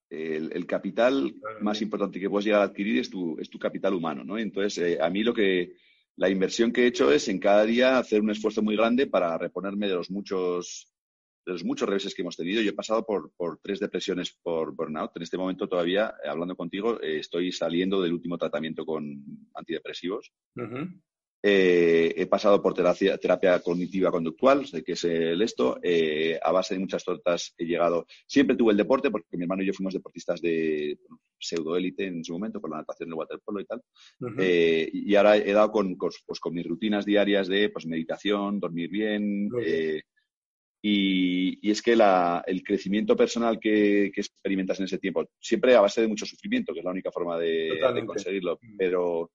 El, 0.09 0.65
capital 0.65 1.35
más 1.61 1.81
importante 1.81 2.19
que 2.19 2.29
puedes 2.29 2.45
llegar 2.45 2.61
a 2.61 2.65
adquirir 2.65 2.99
es 2.99 3.09
tu, 3.09 3.37
es 3.39 3.49
tu 3.49 3.59
capital 3.59 3.93
humano, 3.93 4.23
¿no? 4.23 4.37
Entonces, 4.37 4.77
eh, 4.79 4.97
a 4.99 5.09
mí 5.09 5.23
lo 5.23 5.33
que, 5.33 5.75
la 6.19 6.29
inversión 6.29 6.73
que 6.73 6.83
he 6.83 6.87
hecho 6.87 7.11
es 7.11 7.29
en 7.29 7.39
cada 7.39 7.63
día 7.63 7.97
hacer 7.97 8.21
un 8.21 8.29
esfuerzo 8.29 8.61
muy 8.61 8.75
grande 8.75 9.07
para 9.07 9.37
reponerme 9.37 9.87
de 9.87 9.95
los 9.95 10.11
muchos, 10.11 10.91
de 11.45 11.53
los 11.53 11.63
muchos 11.63 11.87
reveses 11.87 12.13
que 12.13 12.23
hemos 12.23 12.35
tenido. 12.35 12.61
Yo 12.61 12.71
he 12.71 12.73
pasado 12.73 13.05
por, 13.05 13.31
por 13.37 13.57
tres 13.61 13.79
depresiones 13.79 14.37
por 14.43 14.75
burnout. 14.75 15.15
En 15.15 15.21
este 15.21 15.37
momento 15.37 15.69
todavía, 15.69 16.13
eh, 16.21 16.27
hablando 16.27 16.57
contigo, 16.57 17.01
eh, 17.01 17.19
estoy 17.19 17.53
saliendo 17.53 18.01
del 18.01 18.11
último 18.11 18.37
tratamiento 18.37 18.85
con 18.85 19.23
antidepresivos. 19.53 20.33
Eh, 21.41 22.13
he 22.17 22.25
pasado 22.25 22.61
por 22.61 22.73
terapia, 22.73 23.17
terapia 23.17 23.61
cognitiva 23.61 24.11
conductual, 24.11 24.65
sé 24.65 24.83
que 24.83 24.93
es 24.93 25.03
el 25.05 25.41
esto. 25.41 25.79
Eh, 25.81 26.37
a 26.41 26.51
base 26.51 26.73
de 26.73 26.81
muchas 26.81 27.03
tortas 27.03 27.53
he 27.57 27.65
llegado. 27.65 28.05
Siempre 28.27 28.57
tuve 28.57 28.71
el 28.71 28.77
deporte, 28.77 29.09
porque 29.09 29.37
mi 29.37 29.43
hermano 29.43 29.63
y 29.63 29.67
yo 29.67 29.73
fuimos 29.73 29.93
deportistas 29.93 30.41
de 30.41 30.99
pseudoélite 31.39 32.07
en 32.07 32.23
su 32.23 32.33
momento, 32.33 32.59
por 32.59 32.69
la 32.69 32.77
natación, 32.77 33.09
el 33.09 33.15
waterpolo 33.15 33.61
y 33.61 33.65
tal. 33.65 33.81
Eh, 34.37 34.89
y 34.91 35.15
ahora 35.15 35.37
he 35.37 35.53
dado 35.53 35.71
con, 35.71 35.95
pues, 35.97 36.39
con 36.41 36.53
mis 36.53 36.67
rutinas 36.67 37.05
diarias 37.05 37.47
de 37.47 37.69
pues, 37.69 37.85
meditación, 37.85 38.59
dormir 38.59 38.89
bien. 38.89 39.49
Y, 40.81 41.69
es 41.69 41.81
que 41.81 41.93
el 41.93 42.63
crecimiento 42.63 43.15
personal 43.15 43.59
que, 43.59 44.05
experimentas 44.07 44.79
en 44.79 44.85
ese 44.85 44.97
tiempo, 44.97 45.25
siempre 45.39 45.75
a 45.75 45.81
base 45.81 46.01
de 46.01 46.07
mucho 46.07 46.25
sufrimiento, 46.25 46.73
que 46.73 46.79
es 46.79 46.85
la 46.85 46.91
única 46.91 47.11
forma 47.11 47.37
de, 47.37 47.79
de 47.93 48.05
conseguirlo, 48.05 48.59
mm. 48.61 48.77
pero 48.77 49.31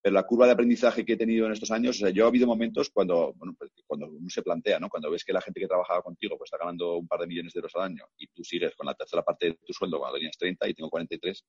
pero 0.00 0.14
la 0.14 0.22
curva 0.22 0.46
de 0.46 0.52
aprendizaje 0.52 1.04
que 1.04 1.14
he 1.14 1.16
tenido 1.16 1.46
en 1.46 1.52
estos 1.52 1.70
años, 1.70 1.96
o 1.96 1.98
sea, 2.00 2.10
yo 2.10 2.24
ha 2.24 2.28
habido 2.28 2.46
momentos 2.46 2.90
cuando, 2.90 3.34
bueno, 3.34 3.54
pues, 3.58 3.70
cuando 3.86 4.06
uno 4.06 4.30
se 4.30 4.42
plantea, 4.42 4.78
¿no? 4.78 4.88
Cuando 4.88 5.10
ves 5.10 5.24
que 5.24 5.32
la 5.32 5.40
gente 5.40 5.60
que 5.60 5.66
trabajaba 5.66 6.02
contigo 6.02 6.36
pues 6.38 6.48
está 6.48 6.58
ganando 6.58 6.96
un 6.96 7.08
par 7.08 7.20
de 7.20 7.26
millones 7.26 7.52
de 7.52 7.58
euros 7.58 7.74
al 7.74 7.82
año 7.82 8.04
y 8.16 8.28
tú 8.28 8.44
sigues 8.44 8.74
con 8.76 8.86
la 8.86 8.94
tercera 8.94 9.22
parte 9.22 9.46
de 9.46 9.58
tu 9.64 9.72
sueldo 9.72 9.98
cuando 9.98 10.16
tenías 10.18 10.38
30 10.38 10.68
y 10.68 10.74
tengo 10.74 10.88
43, 10.88 11.44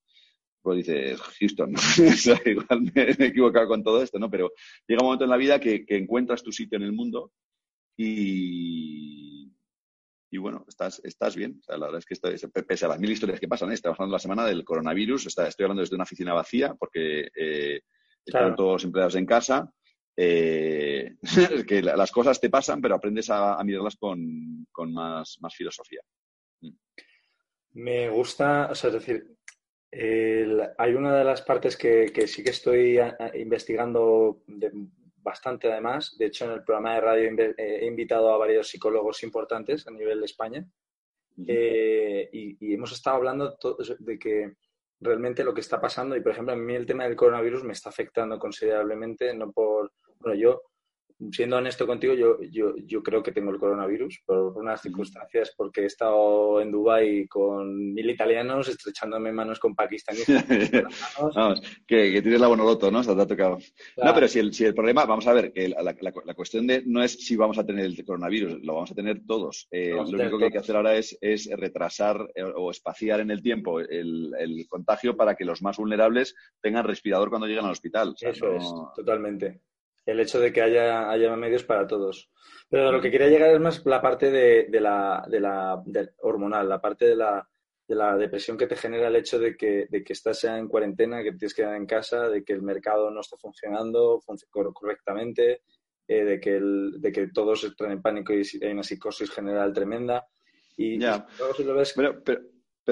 pues 0.61 0.77
dices, 0.77 1.21
Houston, 1.39 1.73
igual 2.45 2.81
me, 2.81 3.03
he 3.03 3.25
equivocado 3.27 3.67
con 3.67 3.83
todo 3.83 4.01
esto, 4.01 4.17
¿no? 4.17 4.29
Pero 4.29 4.51
llega 4.87 5.01
un 5.01 5.07
momento 5.07 5.25
en 5.25 5.29
la 5.29 5.37
vida 5.37 5.59
que, 5.59 5.85
encuentras 5.87 6.41
tu 6.43 6.51
sitio 6.51 6.77
en 6.77 6.83
el 6.83 6.91
mundo 6.91 7.31
y, 7.95 9.51
y 10.31 10.37
bueno, 10.37 10.65
estás, 10.67 11.01
estás 11.03 11.35
bien. 11.35 11.59
O 11.59 11.63
sea, 11.63 11.77
la 11.77 11.85
verdad 11.85 11.99
es 11.99 12.05
que 12.05 12.15
estoy, 12.15 12.35
pese 12.67 12.85
a 12.85 12.89
las 12.89 12.99
mil 12.99 13.11
historias 13.11 13.39
que 13.39 13.47
pasan, 13.47 13.71
¿eh? 13.71 13.77
trabajando 13.77 14.11
la 14.11 14.19
semana 14.19 14.45
del 14.45 14.63
coronavirus, 14.63 15.27
estoy 15.27 15.45
hablando 15.59 15.81
desde 15.81 15.95
una 15.95 16.03
oficina 16.03 16.33
vacía 16.33 16.73
porque 16.73 17.29
eh, 17.35 17.81
están 18.29 18.55
todos 18.55 18.83
empleados 18.83 19.15
en 19.15 19.25
casa. 19.25 19.71
Eh, 20.15 21.15
que 21.67 21.81
las 21.81 22.12
cosas 22.12 22.39
te 22.39 22.50
pasan, 22.50 22.81
pero 22.81 22.95
aprendes 22.95 23.29
a, 23.29 23.62
mirarlas 23.63 23.95
con, 23.95 24.67
más, 24.91 25.38
más, 25.39 25.55
filosofía. 25.55 26.01
Mm. 26.62 26.75
Me 27.71 28.09
gusta, 28.09 28.69
o 28.71 28.75
sea, 28.75 28.89
es 28.89 28.93
decir, 28.95 29.38
hay 30.77 30.93
una 30.93 31.15
de 31.15 31.24
las 31.24 31.41
partes 31.41 31.77
que, 31.77 32.12
sí 32.27 32.43
que 32.43 32.50
estoy 32.50 33.00
investigando 33.36 34.43
bastante 35.17 35.71
además. 35.71 36.15
De 36.17 36.25
hecho, 36.25 36.45
en 36.45 36.51
el 36.51 36.63
programa 36.63 36.95
de 36.95 37.01
radio 37.01 37.53
he 37.57 37.86
invitado 37.86 38.33
a 38.33 38.38
varios 38.38 38.67
psicólogos 38.67 39.24
importantes 39.24 39.88
a 39.88 39.91
nivel 39.91 40.19
de 40.19 40.25
España. 40.25 40.65
Eh, 41.48 42.29
y, 42.33 42.74
hemos 42.74 42.91
estado 42.91 43.17
hablando 43.17 43.57
de 44.00 44.19
que 44.19 44.55
realmente 44.99 45.43
lo 45.43 45.53
que 45.53 45.61
está 45.61 45.79
pasando. 45.79 46.15
Y, 46.15 46.21
por 46.21 46.31
ejemplo, 46.31 46.53
a 46.53 46.57
mí 46.57 46.75
el 46.75 46.85
tema 46.85 47.03
del 47.03 47.15
coronavirus 47.15 47.63
me 47.63 47.73
está 47.73 47.89
afectando 47.89 48.37
considerablemente, 48.37 49.33
no 49.33 49.51
por, 49.51 49.91
bueno, 50.19 50.39
yo 50.39 50.61
siendo 51.31 51.57
honesto 51.57 51.85
contigo, 51.85 52.13
yo, 52.13 52.41
yo, 52.49 52.75
yo 52.77 53.03
creo 53.03 53.21
que 53.21 53.31
tengo 53.31 53.51
el 53.51 53.59
coronavirus 53.59 54.21
por 54.25 54.57
unas 54.57 54.81
circunstancias, 54.81 55.53
porque 55.55 55.81
he 55.81 55.85
estado 55.85 56.61
en 56.61 56.71
Dubái 56.71 57.27
con 57.27 57.93
mil 57.93 58.09
italianos 58.09 58.69
estrechándome 58.69 59.31
manos 59.31 59.59
con 59.59 59.75
pakistaníes. 59.75 60.27
vamos, 61.35 61.61
que, 61.85 62.11
que, 62.13 62.21
tienes 62.21 62.39
la 62.39 62.47
bonoloto, 62.47 62.89
¿no? 62.89 63.03
Te 63.03 63.12
ha 63.12 63.27
tocado. 63.27 63.58
No, 63.97 64.13
pero 64.13 64.27
si 64.27 64.39
el, 64.39 64.53
si 64.53 64.65
el 64.65 64.73
problema, 64.73 65.05
vamos 65.05 65.27
a 65.27 65.34
ver, 65.34 65.51
que 65.51 65.67
la, 65.69 65.84
la, 65.84 66.34
cuestión 66.34 66.65
de 66.67 66.84
no 66.86 67.03
es 67.03 67.13
si 67.13 67.36
vamos 67.36 67.58
a 67.58 67.65
tener 67.65 67.86
el 67.86 68.05
coronavirus, 68.05 68.63
lo 68.63 68.75
vamos 68.75 68.91
a 68.91 68.95
tener 68.95 69.25
todos. 69.25 69.67
Eh, 69.71 69.91
lo 69.91 70.03
único 70.03 70.38
que 70.38 70.45
hay 70.45 70.51
que 70.51 70.60
hacer 70.60 70.75
ahora 70.75 70.95
es, 70.95 71.17
es 71.19 71.49
retrasar 71.51 72.29
eh, 72.34 72.43
o 72.43 72.71
espaciar 72.71 73.19
en 73.19 73.32
el 73.32 73.41
tiempo 73.41 73.79
el, 73.79 74.34
el, 74.39 74.67
contagio 74.67 75.17
para 75.17 75.36
que 75.36 75.45
los 75.45 75.62
más 75.62 75.77
vulnerables 75.77 76.36
tengan 76.62 76.86
respirador 76.86 77.29
cuando 77.29 77.47
lleguen 77.47 77.65
al 77.65 77.71
hospital. 77.71 78.15
Eso 78.21 78.53
es, 78.53 78.63
totalmente 78.95 79.62
el 80.10 80.19
hecho 80.19 80.39
de 80.39 80.52
que 80.52 80.62
haya, 80.62 81.10
haya 81.10 81.36
medios 81.36 81.63
para 81.63 81.88
todos. 81.88 82.30
Pero 82.69 82.91
lo 82.91 83.02
que 83.02 83.10
quería 83.10 83.28
llegar 83.28 83.52
es 83.52 83.60
más 83.60 83.86
la 83.86 84.02
parte 84.02 84.30
de, 84.30 84.80
la, 84.80 85.26
de 85.28 85.39
la 85.39 85.84
hormonal, 86.22 86.69
la 86.69 86.80
parte 86.80 87.06
de 87.06 87.15
la, 87.15 87.48
de 87.88 87.95
la 87.95 88.15
depresión 88.15 88.58
que 88.58 88.67
te 88.67 88.76
genera 88.76 89.08
el 89.08 89.15
hecho 89.15 89.39
de 89.39 89.58
que, 89.58 89.88
de 89.89 90.04
que 90.04 90.13
estás 90.13 90.43
en 90.43 90.67
cuarentena, 90.67 91.24
que 91.24 91.32
tienes 91.32 91.56
que 91.56 91.63
quedar 91.63 91.76
en 91.76 91.88
casa, 91.88 92.30
de 92.30 92.43
que 92.43 92.54
el 92.54 92.62
mercado 92.62 93.10
no 93.10 93.22
está 93.22 93.38
funcionando 93.38 94.22
correctamente, 94.52 95.63
eh, 96.08 96.24
de, 96.24 96.39
que 96.39 96.58
el, 96.58 97.02
de 97.02 97.12
que 97.12 97.28
todos 97.30 97.63
entran 97.63 97.91
en 97.91 98.02
pánico 98.02 98.34
y 98.34 98.43
hay 98.62 98.72
una 98.72 98.84
psicosis 98.84 99.32
general 99.32 99.74
tremenda. 99.74 100.28
Y 100.78 101.00
ya. 101.00 101.26
si 101.58 101.63
lo 101.63 101.74
ves... 101.74 101.93
pero, 101.95 102.24
pero 102.24 102.41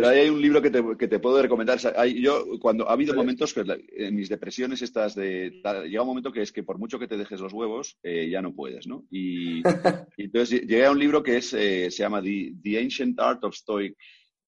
ahí 0.05 0.19
hay 0.19 0.29
un 0.29 0.41
libro 0.41 0.61
que 0.61 0.69
te, 0.69 0.83
que 0.97 1.07
te 1.07 1.19
puedo 1.19 1.41
recomendar. 1.41 1.79
yo, 2.13 2.59
cuando 2.59 2.89
ha 2.89 2.93
habido 2.93 3.15
momentos, 3.15 3.53
que 3.53 3.63
en 3.95 4.15
mis 4.15 4.29
depresiones 4.29 4.81
estas 4.81 5.15
de... 5.15 5.61
Llega 5.87 6.01
un 6.01 6.07
momento 6.07 6.31
que 6.31 6.41
es 6.41 6.51
que 6.51 6.63
por 6.63 6.77
mucho 6.77 6.99
que 6.99 7.07
te 7.07 7.17
dejes 7.17 7.39
los 7.39 7.53
huevos, 7.53 7.97
eh, 8.03 8.29
ya 8.29 8.41
no 8.41 8.53
puedes, 8.53 8.87
¿no? 8.87 9.05
Y, 9.09 9.63
entonces 10.17 10.61
llegué 10.61 10.85
a 10.85 10.91
un 10.91 10.99
libro 10.99 11.23
que 11.23 11.37
es, 11.37 11.53
eh, 11.53 11.89
se 11.89 12.03
llama 12.03 12.21
The, 12.21 12.79
Ancient 12.79 13.19
Art 13.19 13.43
of 13.43 13.55
Stoic 13.55 13.97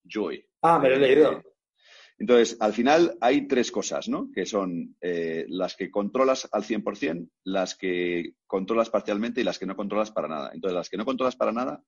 Joy. 0.04 0.46
Ah, 0.62 0.78
me 0.78 0.90
lo 0.90 0.96
he 0.96 1.00
leído. 1.00 1.44
Entonces, 2.20 2.58
al 2.60 2.74
final 2.74 3.18
hay 3.22 3.48
tres 3.48 3.72
cosas, 3.72 4.10
¿no? 4.10 4.30
Que 4.34 4.46
son 4.46 4.98
eh, 5.00 5.46
las 5.48 5.78
que 5.78 5.90
controlas 5.90 6.50
al 6.52 6.64
100%, 6.64 7.30
las 7.46 7.76
que 7.76 8.34
controlas 8.46 8.90
parcialmente 8.90 9.40
y 9.40 9.46
las 9.46 9.58
que 9.58 9.66
no 9.66 9.78
controlas 9.78 10.12
para 10.12 10.28
nada. 10.28 10.52
Entonces, 10.54 10.76
las 10.76 10.90
que 10.90 10.98
no 10.98 11.06
controlas 11.06 11.38
para 11.38 11.54
nada 11.54 11.82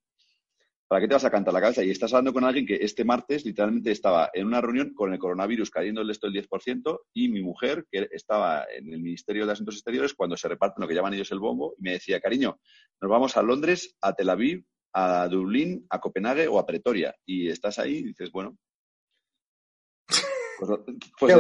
¿para 0.92 1.00
qué 1.00 1.08
te 1.08 1.14
vas 1.14 1.24
a 1.24 1.32
cantar 1.32 1.54
la 1.54 1.62
cabeza? 1.62 1.86
Y 1.86 1.90
estás 1.90 2.12
hablando 2.12 2.34
con 2.34 2.44
alguien 2.44 2.66
que 2.66 2.76
este 2.76 3.06
martes 3.06 3.46
literalmente 3.46 3.92
estaba 3.92 4.30
en 4.34 4.46
una 4.46 4.60
reunión 4.60 4.94
con 4.94 5.14
el 5.14 5.20
coronavirus 5.20 5.72
cayendo 5.72 6.02
el 6.02 6.10
esto 6.10 6.28
el 6.28 6.34
10% 6.34 7.00
y 7.14 7.30
mi 7.30 7.42
mujer, 7.42 7.86
que 7.90 8.10
estaba 8.12 8.66
en 8.70 8.92
el 8.92 9.02
Ministerio 9.02 9.46
de 9.46 9.54
Asuntos 9.54 9.76
Exteriores, 9.76 10.14
cuando 10.14 10.36
se 10.36 10.50
reparten 10.50 10.82
lo 10.82 10.90
que 10.90 10.94
llaman 10.94 11.14
ellos 11.14 11.32
el 11.32 11.40
bombo, 11.40 11.76
y 11.78 11.84
me 11.84 11.92
decía, 11.94 12.20
cariño, 12.20 12.60
nos 13.00 13.10
vamos 13.10 13.38
a 13.38 13.42
Londres, 13.42 13.96
a 14.02 14.12
Tel 14.12 14.32
Aviv, 14.32 14.66
a 14.92 15.30
Dublín, 15.30 15.86
a 15.90 16.02
Copenhague 16.02 16.50
o 16.50 16.60
a 16.60 16.66
Pretoria. 16.66 17.16
Y 17.26 17.48
estás 17.48 17.80
ahí 17.80 18.00
y 18.00 18.04
dices, 18.08 18.30
bueno. 18.30 18.58
Pues, 20.60 20.72
pues. 21.18 21.34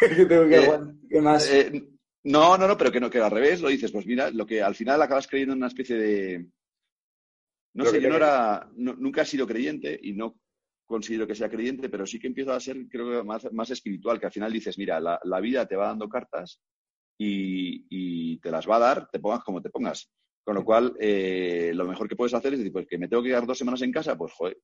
¿Qué 0.00 0.24
tengo 0.24 0.48
que 0.48 0.64
eh, 0.64 0.78
¿Qué 1.10 1.20
más? 1.20 1.46
Eh, 1.50 1.90
no, 2.24 2.56
no, 2.56 2.66
no, 2.66 2.78
pero 2.78 2.90
que 2.90 3.00
no, 3.00 3.10
que 3.10 3.18
al 3.18 3.30
revés 3.30 3.60
lo 3.60 3.68
dices, 3.68 3.92
pues 3.92 4.06
mira, 4.06 4.30
lo 4.30 4.46
que 4.46 4.62
al 4.62 4.74
final 4.74 5.02
acabas 5.02 5.26
creyendo 5.26 5.52
en 5.52 5.58
una 5.58 5.66
especie 5.66 5.96
de, 5.96 6.46
no 7.74 7.84
sé, 7.86 8.00
yo 8.00 8.08
no 8.08 8.16
era, 8.16 8.68
nunca 8.74 9.22
he 9.22 9.26
sido 9.26 9.46
creyente 9.46 9.98
y 10.02 10.12
no 10.12 10.38
considero 10.86 11.26
que 11.26 11.34
sea 11.34 11.48
creyente, 11.48 11.88
pero 11.88 12.06
sí 12.06 12.18
que 12.18 12.26
empiezo 12.26 12.52
a 12.52 12.60
ser, 12.60 12.76
creo 12.88 13.24
más, 13.24 13.70
espiritual, 13.70 14.20
que 14.20 14.26
al 14.26 14.32
final 14.32 14.52
dices, 14.52 14.76
mira, 14.76 15.00
la, 15.00 15.40
vida 15.40 15.66
te 15.66 15.76
va 15.76 15.86
dando 15.86 16.08
cartas 16.08 16.60
y, 17.18 18.38
te 18.40 18.50
las 18.50 18.68
va 18.68 18.76
a 18.76 18.80
dar, 18.80 19.08
te 19.08 19.20
pongas 19.20 19.42
como 19.42 19.62
te 19.62 19.70
pongas. 19.70 20.10
Con 20.44 20.56
lo 20.56 20.64
cual, 20.64 20.94
eh, 20.98 21.72
lo 21.74 21.86
mejor 21.86 22.08
que 22.08 22.16
puedes 22.16 22.34
hacer 22.34 22.52
es 22.52 22.58
decir, 22.58 22.72
pues 22.72 22.86
que 22.86 22.98
me 22.98 23.08
tengo 23.08 23.22
que 23.22 23.28
quedar 23.28 23.46
dos 23.46 23.58
semanas 23.58 23.80
en 23.82 23.92
casa, 23.92 24.18
pues 24.18 24.32
joder, 24.32 24.58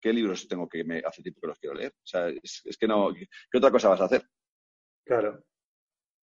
¿qué 0.00 0.12
libros 0.12 0.46
tengo 0.46 0.68
que 0.68 0.84
me 0.84 0.98
hace 0.98 1.22
tiempo 1.22 1.40
que 1.40 1.46
los 1.46 1.58
quiero 1.58 1.74
leer? 1.74 1.92
O 1.92 2.06
sea, 2.06 2.28
es, 2.28 2.60
es 2.64 2.76
que 2.76 2.86
no, 2.86 3.12
¿qué 3.14 3.58
otra 3.58 3.70
cosa 3.70 3.88
vas 3.88 4.02
a 4.02 4.04
hacer? 4.04 4.28
Claro, 5.04 5.42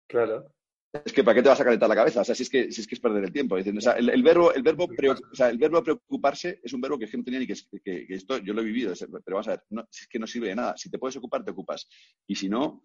claro. 0.08 0.54
Es 0.92 1.14
que 1.14 1.24
¿para 1.24 1.36
qué 1.36 1.44
te 1.44 1.50
vas 1.50 1.62
a 1.62 1.64
calentar 1.64 1.88
la 1.88 1.96
cabeza? 1.96 2.22
O 2.22 2.24
sea, 2.24 2.34
si 2.34 2.44
es 2.44 2.50
que, 2.50 2.72
si 2.72 2.82
es, 2.82 2.88
que 2.88 2.96
es 2.96 3.02
perder 3.02 3.24
el 3.24 3.32
tiempo. 3.32 3.58
el, 3.58 4.24
verbo, 4.24 4.52
el, 4.54 4.64
verbo 4.64 4.88
el 4.90 5.58
verbo 5.58 5.84
preocuparse 5.84 6.60
es 6.64 6.74
un 6.74 6.82
verbo 6.82 6.98
que 6.98 7.06
no 7.16 7.24
tenía 7.24 7.40
ni 7.40 7.46
que, 7.46 7.54
que, 7.84 8.08
esto 8.10 8.40
yo 8.40 8.54
lo 8.54 8.62
he 8.62 8.66
vivido, 8.66 8.94
pero 9.24 9.38
vas 9.38 9.48
a 9.50 9.52
ver, 9.52 9.64
no, 9.70 9.88
es 9.92 10.08
que 10.08 10.18
no 10.18 10.26
sirve 10.26 10.48
de 10.48 10.56
nada. 10.56 10.76
Si 10.78 10.90
te 10.90 10.98
puedes 10.98 11.16
ocupar, 11.18 11.44
te 11.44 11.52
ocupas. 11.52 11.88
Y 12.26 12.36
si 12.36 12.50
no... 12.50 12.84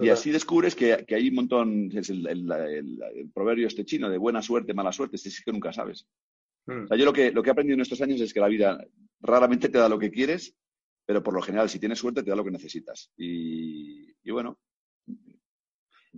Y 0.00 0.08
así 0.08 0.30
descubres 0.30 0.74
que, 0.74 1.04
hay 1.08 1.28
un 1.28 1.34
montón, 1.34 1.90
es 1.94 2.08
el, 2.08 3.30
proverbio 3.34 3.66
este 3.66 3.84
chino 3.84 4.08
de 4.08 4.16
buena 4.16 4.40
suerte, 4.40 4.72
mala 4.72 4.92
suerte, 4.92 5.16
es 5.16 5.42
que 5.44 5.52
nunca 5.52 5.72
sabes. 5.72 6.08
Hmm. 6.66 6.84
O 6.84 6.86
sea, 6.88 6.96
yo 6.96 7.04
lo 7.04 7.12
que, 7.12 7.30
lo 7.30 7.42
que 7.42 7.50
he 7.50 7.52
aprendido 7.52 7.74
en 7.74 7.82
estos 7.82 8.00
años 8.00 8.20
es 8.20 8.32
que 8.32 8.40
la 8.40 8.48
vida 8.48 8.82
raramente 9.20 9.68
te 9.68 9.76
da 9.76 9.90
lo 9.90 9.98
que 9.98 10.10
quieres, 10.10 10.56
pero 11.04 11.22
por 11.22 11.34
lo 11.34 11.42
general, 11.42 11.68
si 11.68 11.78
tienes 11.78 11.98
suerte, 11.98 12.22
te 12.22 12.30
da 12.30 12.36
lo 12.36 12.44
que 12.44 12.50
necesitas. 12.50 13.12
y 13.18 14.30
bueno, 14.30 14.58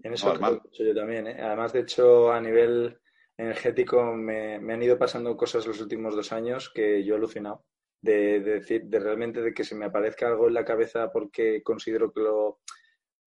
en 0.03 0.13
eso 0.13 0.35
yo 0.73 0.95
también. 0.95 1.27
¿eh? 1.27 1.37
Además, 1.41 1.73
de 1.73 1.81
hecho, 1.81 2.33
a 2.33 2.41
nivel 2.41 2.99
energético 3.37 4.15
me, 4.15 4.55
han 4.57 4.83
ido 4.83 4.99
pasando 4.99 5.37
cosas 5.37 5.67
los 5.67 5.81
últimos 5.81 6.15
dos 6.15 6.33
años 6.33 6.71
que 6.75 7.05
yo 7.05 7.15
he 7.15 7.19
alucinado. 7.19 7.65
De, 8.01 8.41
decir, 8.41 8.83
de 8.87 8.99
realmente 8.99 9.41
de 9.43 9.55
que 9.55 9.63
se 9.63 9.77
me 9.77 9.85
aparezca 9.85 10.27
algo 10.27 10.49
en 10.49 10.55
la 10.55 10.65
cabeza 10.65 11.13
porque 11.13 11.63
considero 11.63 12.13
que 12.13 12.21
lo, 12.21 12.59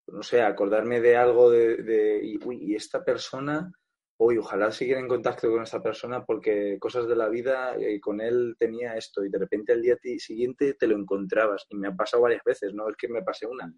no 0.07 0.22
sé, 0.22 0.40
acordarme 0.40 1.03
de 1.03 1.14
algo 1.14 1.51
de, 1.51 2.20
y, 2.22 2.75
esta 2.75 3.05
persona 3.05 3.70
uy, 4.18 4.38
ojalá 4.38 4.70
siguiera 4.70 5.01
en 5.01 5.09
contacto 5.09 5.51
con 5.51 5.62
esta 5.62 5.83
persona 5.83 6.25
porque 6.25 6.79
cosas 6.79 7.09
de 7.09 7.16
la 7.16 7.29
vida, 7.29 7.75
eh, 7.77 8.01
con 8.01 8.20
él 8.20 8.55
tenía 8.59 8.96
esto 8.96 9.25
y 9.25 9.29
de 9.29 9.38
repente 9.38 9.72
al 9.72 9.83
día 9.83 9.96
siguiente 10.18 10.75
te 10.75 10.87
lo 10.87 10.96
encontrabas. 10.96 11.66
Y 11.68 11.77
me 11.77 11.88
ha 11.88 11.94
pasado 11.94 12.22
varias 12.22 12.42
veces, 12.44 12.72
no 12.72 12.88
es 12.88 12.96
que 12.96 13.09
me 13.09 13.22
pase 13.22 13.46
una. 13.46 13.72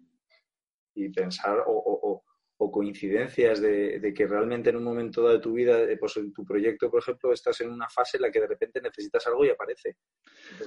Y 0.93 1.09
pensar, 1.09 1.63
o, 1.65 2.23
o 2.57 2.71
coincidencias 2.71 3.59
de, 3.59 4.13
que 4.15 4.27
realmente 4.27 4.69
en 4.69 4.77
un 4.77 4.83
momento 4.83 5.21
dado 5.21 5.33
de 5.33 5.41
tu 5.41 5.53
vida, 5.53 5.81
eh, 5.81 5.97
pues 5.97 6.15
en 6.17 6.31
tu 6.31 6.45
proyecto, 6.45 6.89
por 6.89 7.01
ejemplo, 7.01 7.33
estás 7.33 7.59
en 7.61 7.69
una 7.69 7.89
fase 7.89 8.17
en 8.17 8.23
la 8.23 8.31
que 8.31 8.39
de 8.39 8.47
repente 8.47 8.81
necesitas 8.81 9.27
algo 9.27 9.43
y 9.43 9.49
aparece. 9.49 9.97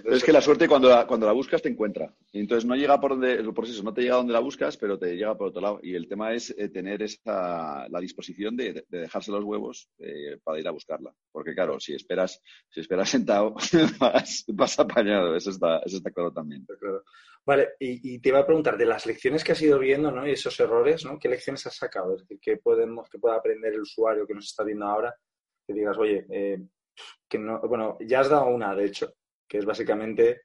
es 0.05 0.23
que 0.23 0.33
la 0.33 0.43
suerte 0.43 0.69
cuando 0.69 0.91
la, 0.91 1.07
cuando 1.07 1.27
la 1.27 1.33
buscas 1.33 1.63
te 1.63 1.71
encuentra. 1.71 2.15
Y 2.31 2.41
entonces 2.41 2.67
no 2.67 2.77
llega 2.77 3.01
por 3.01 3.13
donde, 3.13 3.43
por 3.53 3.65
eso, 3.65 3.83
no 3.83 3.95
te 3.95 4.03
llega 4.03 4.17
donde 4.17 4.35
la 4.35 4.41
buscas, 4.41 4.77
pero 4.77 4.99
te 4.99 5.17
llega 5.17 5.37
por 5.37 5.49
otro 5.49 5.63
lado. 5.63 5.81
Y 5.83 5.95
el 5.95 6.09
tema 6.09 6.35
es 6.35 6.55
eh, 6.59 6.69
tener 6.69 7.03
esa, 7.03 7.89
la 7.89 8.01
disposición 8.01 8.55
de, 8.57 8.85
dejarse 8.89 9.31
los 9.31 9.45
huevos 9.45 9.89
eh, 9.99 10.39
para 10.45 10.61
ir 10.61 10.69
a 10.69 10.73
buscarla. 10.73 11.15
Porque 11.33 11.55
claro, 11.55 11.81
si 11.81 11.95
esperas, 11.95 12.43
si 12.69 12.81
esperas 12.81 13.09
sentado, 13.09 13.55
vas, 13.99 14.79
apañado. 14.79 15.35
Eso 15.37 15.51
está, 15.51 15.79
eso 15.79 15.97
está 15.97 16.11
claro 16.11 16.33
también. 16.33 16.67
Claro. 16.79 17.03
Vale, 17.49 17.71
y, 17.81 18.19
te 18.19 18.29
iba 18.29 18.41
a 18.41 18.45
preguntar, 18.45 18.77
de 18.77 18.85
las 18.85 19.07
lecciones 19.07 19.43
que 19.43 19.53
has 19.53 19.63
ido 19.63 19.79
viendo, 19.79 20.11
¿no? 20.11 20.29
Y 20.29 20.33
esos 20.33 20.61
errores, 20.61 21.07
¿no? 21.07 21.19
¿Qué 21.19 21.31
lecciones 21.31 21.67
has 21.67 21.78
sacado? 21.79 22.15
Es 22.15 22.23
decir, 22.23 22.39
¿qué 22.41 22.57
podemos, 22.59 23.09
que 23.09 23.19
pueda 23.19 23.37
aprender 23.37 23.73
el 23.73 23.81
usuario 23.81 24.27
que 24.27 24.35
nos 24.35 24.47
está 24.47 24.65
viendo 24.65 24.87
ahora? 24.87 25.15
Que 25.67 25.73
digas, 25.75 25.97
oye, 25.99 26.27
eh, 26.31 26.61
que 27.29 27.39
no, 27.39 27.61
bueno, 27.61 27.97
ya 28.01 28.21
has 28.21 28.29
dado 28.29 28.47
una, 28.47 28.75
de 28.75 28.85
hecho, 28.87 29.13
que 29.47 29.59
es 29.59 29.65
básicamente 29.65 30.43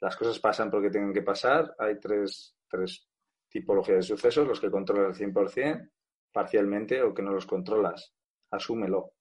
las 0.00 0.16
cosas 0.16 0.38
pasan 0.38 0.70
porque 0.70 0.90
tienen 0.90 1.12
que 1.12 1.22
pasar. 1.22 1.74
Hay 1.78 1.98
tres, 1.98 2.56
tres 2.68 3.08
tipologías 3.48 3.98
de 3.98 4.02
sucesos, 4.02 4.46
los 4.46 4.60
que 4.60 4.70
controlas 4.70 5.20
al 5.20 5.32
100%, 5.32 5.90
parcialmente, 6.32 7.02
o 7.02 7.14
que 7.14 7.22
no 7.22 7.32
los 7.32 7.46
controlas. 7.46 8.14
Asúmelo. 8.50 9.12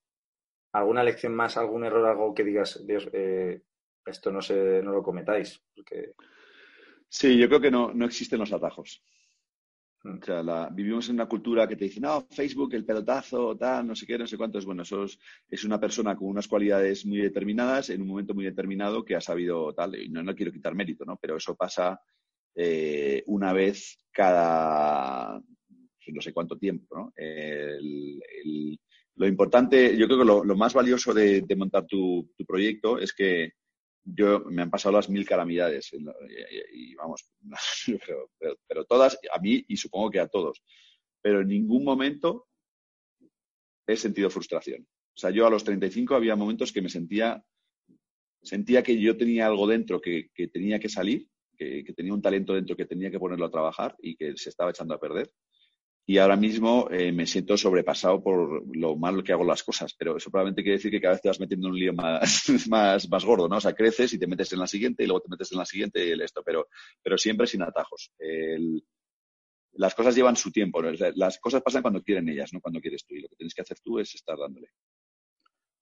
¿Alguna 0.74 1.04
lección 1.04 1.34
más, 1.34 1.56
algún 1.58 1.86
error, 1.86 2.06
algo 2.06 2.34
que 2.34 2.44
digas, 2.44 2.86
Dios, 2.86 3.10
eh, 3.14 3.62
esto 4.06 4.32
no, 4.32 4.42
se, 4.42 4.82
no 4.82 4.92
lo 4.92 5.02
cometáis? 5.02 5.64
Porque... 5.74 6.14
Sí, 7.08 7.38
yo 7.38 7.48
creo 7.48 7.62
que 7.62 7.72
no, 7.72 7.94
no 7.94 8.06
existen 8.06 8.40
los 8.40 8.52
atajos. 8.52 9.02
O 10.06 10.24
sea, 10.24 10.70
vivimos 10.72 11.10
en 11.10 11.16
una 11.16 11.28
cultura 11.28 11.68
que 11.68 11.76
te 11.76 11.86
dice, 11.86 12.00
no, 12.00 12.28
Facebook, 12.30 12.74
el 12.74 12.86
pelotazo, 12.86 13.58
tal, 13.58 13.88
no 13.88 13.96
sé 13.96 14.06
qué, 14.06 14.18
no 14.18 14.28
sé 14.28 14.38
cuánto. 14.38 14.60
Es 14.60 14.66
bueno, 14.66 14.84
eso 14.84 15.06
es, 15.06 15.64
una 15.64 15.80
persona 15.80 16.16
con 16.16 16.28
unas 16.28 16.48
cualidades 16.48 17.06
muy 17.06 17.18
determinadas 17.18 17.90
en 17.90 18.02
un 18.02 18.08
momento 18.08 18.34
muy 18.34 18.46
determinado 18.46 19.04
que 19.04 19.16
ha 19.16 19.22
sabido 19.22 19.74
tal. 19.74 19.96
Y 19.96 20.10
no, 20.10 20.22
no 20.22 20.36
quiero 20.36 20.52
quitar 20.52 20.76
mérito, 20.76 21.06
¿no? 21.06 21.18
Pero 21.22 21.38
eso 21.38 21.56
pasa 21.56 22.00
eh, 22.56 23.24
una 23.28 23.52
vez 23.52 23.98
cada 24.12 25.42
no 26.08 26.22
sé 26.22 26.34
cuánto 26.34 26.58
tiempo, 26.58 26.96
¿no? 26.96 27.14
lo 29.18 29.28
importante, 29.28 29.98
yo 29.98 30.08
creo 30.08 30.20
que 30.20 30.26
lo, 30.26 30.56
más 30.58 30.74
valioso 30.74 31.14
de, 31.14 31.44
montar 31.56 31.86
tu, 31.86 32.30
proyecto 32.46 33.00
es 33.00 33.14
que 33.14 33.54
yo 34.06 34.42
me 34.46 34.62
han 34.62 34.70
pasado 34.70 34.96
las 34.96 35.10
mil 35.10 35.26
calamidades 35.26 35.92
y, 36.72 36.96
vamos, 36.96 37.28
pero, 38.68 38.86
todas, 38.86 39.18
a 39.34 39.40
mí 39.40 39.66
y 39.68 39.76
supongo 39.78 40.12
que 40.12 40.20
a 40.20 40.28
todos, 40.28 40.64
pero 41.22 41.42
en 41.42 41.48
ningún 41.48 41.84
momento 41.84 42.48
he 43.88 43.98
sentido 43.98 44.30
frustración. 44.30 44.88
O 45.16 45.18
sea, 45.18 45.32
yo 45.32 45.48
a 45.48 45.50
los 45.50 45.64
35 45.64 46.16
había 46.16 46.36
momentos 46.36 46.72
que 46.72 46.82
me 46.82 46.90
sentía, 46.90 47.44
sentía 48.44 48.84
que 48.84 49.00
yo 49.00 49.18
tenía 49.18 49.48
algo 49.48 49.66
dentro 49.66 50.00
que, 50.00 50.30
tenía 50.54 50.80
que 50.80 50.90
salir, 50.90 51.28
que, 51.58 51.84
tenía 51.96 52.14
un 52.14 52.22
talento 52.22 52.54
dentro 52.54 52.76
que 52.76 52.86
tenía 52.86 53.10
que 53.10 53.20
ponerlo 53.20 53.46
a 53.46 53.52
trabajar 53.52 53.96
y 54.00 54.16
que 54.16 54.38
se 54.38 54.50
estaba 54.50 54.70
echando 54.72 54.94
a 54.94 55.00
perder 55.00 55.32
y 56.08 56.20
ahora 56.20 56.36
mismo 56.36 56.88
eh, 56.92 57.12
me 57.12 57.26
siento 57.26 57.58
sobrepasado 57.58 58.22
por 58.22 58.64
lo 58.76 58.96
mal 58.96 59.24
que 59.24 59.34
hago 59.34 59.44
las 59.44 59.64
cosas, 59.64 59.96
pero 59.98 60.18
eso 60.18 60.30
probablemente 60.30 60.62
quiere 60.62 60.78
decir 60.78 60.92
que 60.92 61.02
cada 61.02 61.16
vez 61.16 61.22
te 61.22 61.30
vas 61.30 61.40
metiendo 61.40 61.68
en 61.68 61.74
un 61.74 61.80
lío 61.80 61.94
más, 61.94 62.46
más, 62.70 63.10
más 63.10 63.26
gordo, 63.26 63.48
¿no? 63.48 63.58
O 63.58 63.62
sea, 63.62 63.74
creces 63.74 64.14
y 64.14 64.20
te 64.20 64.28
metes 64.28 64.54
en 64.54 64.60
la 64.60 64.68
siguiente 64.68 65.04
y 65.04 65.08
luego 65.08 65.22
te 65.22 65.30
metes 65.30 65.52
en 65.52 65.58
la 65.58 65.66
siguiente 65.66 66.06
y 66.06 66.22
esto, 66.22 66.44
pero, 66.44 66.68
pero 67.02 67.18
siempre 67.18 67.48
sin 67.48 67.64
atajos. 67.64 68.12
las 69.74 69.96
cosas 69.96 70.16
llevan 70.16 70.36
su 70.36 70.52
tiempo, 70.52 70.82
las 70.82 71.40
cosas 71.40 71.64
pasan 71.64 71.82
cuando 71.82 72.04
quieren 72.04 72.30
ellas, 72.30 72.54
no 72.54 72.62
cuando 72.62 72.80
quieres 72.80 73.04
tú, 73.06 73.16
y 73.16 73.22
lo 73.22 73.28
que 73.28 73.36
tienes 73.36 73.56
que 73.56 73.62
hacer 73.62 73.80
tú 73.80 73.98
es 74.00 74.14
estar 74.14 74.38
dándole. 74.38 74.70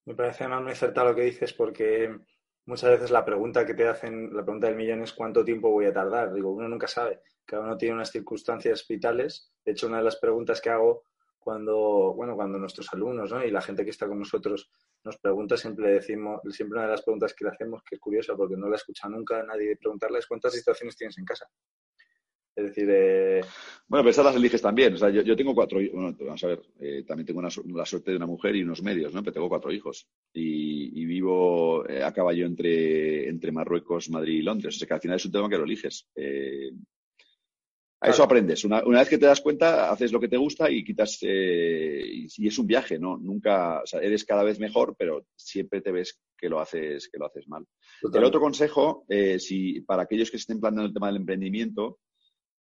Me 0.06 0.16
parece 0.16 0.48
muy 0.48 0.72
acertado 0.72 1.10
lo 1.10 1.16
que 1.16 1.24
dices 1.24 1.54
porque 1.54 2.18
muchas 2.66 2.92
veces 2.92 3.12
la 3.12 3.26
pregunta 3.26 3.66
que 3.66 3.74
te 3.74 3.88
hacen, 3.88 4.34
la 4.34 4.44
pregunta 4.44 4.68
del 4.68 4.76
millón 4.76 5.02
es 5.02 5.14
cuánto 5.14 5.44
tiempo 5.44 5.70
voy 5.70 5.86
a 5.86 5.94
tardar. 5.94 6.34
Digo, 6.34 6.52
uno 6.52 6.68
nunca 6.68 6.88
sabe 6.88 7.22
cada 7.46 7.64
uno 7.64 7.78
tiene 7.78 7.96
unas 7.96 8.12
circunstancias 8.12 8.86
vitales. 8.88 9.52
De 9.66 9.74
hecho, 9.74 9.88
una 9.88 9.98
de 9.98 10.04
las 10.04 10.18
preguntas 10.18 10.62
que 10.62 10.70
hago 10.70 11.04
cuando, 11.40 12.14
bueno, 12.14 12.36
cuando 12.36 12.58
nuestros 12.58 12.92
alumnos 12.94 13.32
¿no? 13.32 13.44
y 13.44 13.52
la 13.52 13.62
gente 13.62 13.84
que 13.84 13.90
está 13.90 14.08
con 14.08 14.20
nosotros 14.20 14.72
nos 15.04 15.18
pregunta, 15.18 15.58
siempre 15.58 15.92
decimos, 15.92 16.40
siempre 16.52 16.78
una 16.78 16.88
de 16.88 16.94
las 16.94 17.02
preguntas 17.02 17.34
que 17.34 17.44
le 17.44 17.52
hacemos, 17.52 17.84
que 17.84 17.96
es 17.96 18.02
curiosa 18.02 18.36
porque 18.36 18.56
no 18.56 18.70
la 18.70 18.78
escucha 18.78 19.10
nunca 19.10 19.44
nadie 19.44 19.76
preguntarle, 19.76 20.20
es 20.20 20.28
cuántas 20.28 20.54
situaciones 20.54 20.96
tienes 20.96 21.18
en 21.18 21.26
casa. 21.26 21.46
Es 22.56 22.66
decir, 22.66 22.88
eh... 22.88 23.42
bueno, 23.88 24.04
pero 24.04 24.10
esas 24.10 24.26
las 24.26 24.36
eliges 24.36 24.62
también. 24.62 24.94
O 24.94 24.98
sea, 24.98 25.10
yo, 25.10 25.36
tengo 25.36 25.56
cuatro, 25.56 25.80
bueno, 25.92 26.16
vamos 26.20 26.44
a 26.44 26.48
ver, 26.48 26.62
eh, 26.80 27.04
también 27.08 27.26
tengo 27.26 27.42
la 27.42 27.86
suerte 27.86 28.12
de 28.12 28.18
una 28.18 28.28
mujer 28.28 28.56
y 28.56 28.64
unos 28.64 28.84
medios, 28.84 29.14
¿no? 29.14 29.22
Pero 29.24 29.34
tengo 29.34 29.50
cuatro 29.50 29.72
hijos 29.72 30.08
y, 30.34 31.06
vivo 31.06 31.88
eh, 31.88 32.04
a 32.04 32.14
caballo 32.14 32.46
entre, 32.46 33.28
entre 33.28 33.52
Marruecos, 33.52 34.10
Madrid 34.10 34.40
y 34.40 34.42
Londres. 34.44 34.76
O 34.76 34.80
sea, 34.80 34.88
que 34.88 34.94
al 34.94 35.02
final 35.02 35.18
es 35.18 35.26
un 35.26 35.32
tema 35.32 35.50
que 35.50 35.58
lo 35.58 35.64
eliges. 35.64 36.08
Eh, 36.16 36.72
a 38.02 38.10
eso 38.10 38.24
aprendes. 38.24 38.66
Una, 38.66 38.82
vez 38.82 39.08
que 39.08 39.18
te 39.18 39.26
das 39.26 39.40
cuenta, 39.40 39.90
haces 39.90 40.12
lo 40.12 40.20
que 40.20 40.28
te 40.28 40.38
gusta 40.38 40.70
y 40.70 40.84
quitas. 40.84 41.20
Eh, 41.22 42.28
y, 42.38 42.48
es 42.48 42.60
un 42.60 42.68
viaje, 42.68 43.00
¿no? 43.00 43.18
Nunca. 43.18 43.82
O 43.82 43.88
sea, 43.88 44.02
eres 44.02 44.26
cada 44.26 44.44
vez 44.44 44.60
mejor, 44.60 44.96
pero 44.98 45.26
siempre 45.36 45.82
te 45.82 45.92
ves 45.92 46.20
que 46.38 46.50
lo 46.50 46.60
haces, 46.60 47.10
que 47.10 47.18
lo 47.18 47.26
haces 47.26 47.48
mal. 47.48 47.66
El 48.14 48.24
otro 48.26 48.42
consejo, 48.42 49.06
si, 49.40 49.82
para 49.82 50.04
aquellos 50.04 50.30
que 50.30 50.38
estén 50.38 50.60
planteando 50.60 50.88
el 50.88 50.94
tema 50.94 51.08
del 51.08 51.16
emprendimiento, 51.16 52.00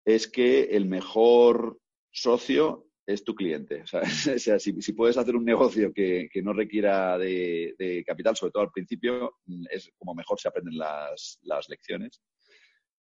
es 0.06 0.28
que 0.28 0.62
el 0.62 0.86
mejor 0.86 1.78
socio 2.10 2.86
es 3.06 3.24
tu 3.24 3.34
cliente. 3.34 3.82
O 3.82 3.86
sea, 3.86 4.02
si, 4.58 4.92
puedes 4.92 5.16
hacer 5.16 5.36
un 5.36 5.44
negocio 5.44 5.92
que, 5.92 6.28
no 6.42 6.52
requiera 6.52 7.18
de, 7.18 8.04
capital, 8.06 8.36
sobre 8.36 8.52
todo 8.52 8.62
al 8.62 8.70
principio, 8.70 9.36
es 9.70 9.90
como 9.98 10.14
mejor 10.14 10.40
se 10.40 10.48
aprenden 10.48 10.78
las, 10.78 11.38
las 11.42 11.68
lecciones. 11.68 12.22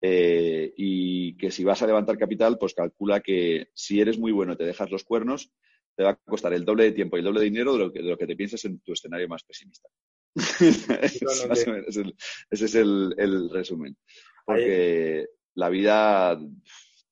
Eh, 0.02 0.74
y 0.76 1.38
que 1.38 1.50
si 1.50 1.64
vas 1.64 1.82
a 1.82 1.88
levantar 1.88 2.18
capital, 2.18 2.58
pues 2.60 2.74
calcula 2.74 3.22
que 3.22 3.70
si 3.74 4.02
eres 4.02 4.20
muy 4.20 4.32
bueno 4.32 4.54
y 4.54 4.58
te 4.58 4.66
dejas 4.66 4.92
los 4.92 5.04
cuernos, 5.04 5.52
te 5.96 6.04
va 6.04 6.12
a 6.12 6.16
costar 6.16 6.54
el 6.54 6.66
doble 6.66 6.84
de 6.84 6.92
tiempo 6.92 7.16
y 7.16 7.20
el 7.20 7.26
doble 7.26 7.40
de 7.40 7.46
dinero 7.46 7.74
de 7.74 7.80
lo 7.80 7.94
que, 7.94 8.02
de 8.02 8.10
lo 8.10 8.18
que 8.18 8.28
te 8.28 8.36
pienses 8.36 8.66
en 8.66 8.80
tu 8.82 8.94
escenario 8.94 9.28
más 9.28 9.44
pesimista. 9.44 9.90
ese 10.36 12.14
es, 12.52 12.76
el, 12.76 13.50
resumen. 13.50 13.98
Porque 14.46 15.28
la 15.56 15.70
vida 15.70 16.38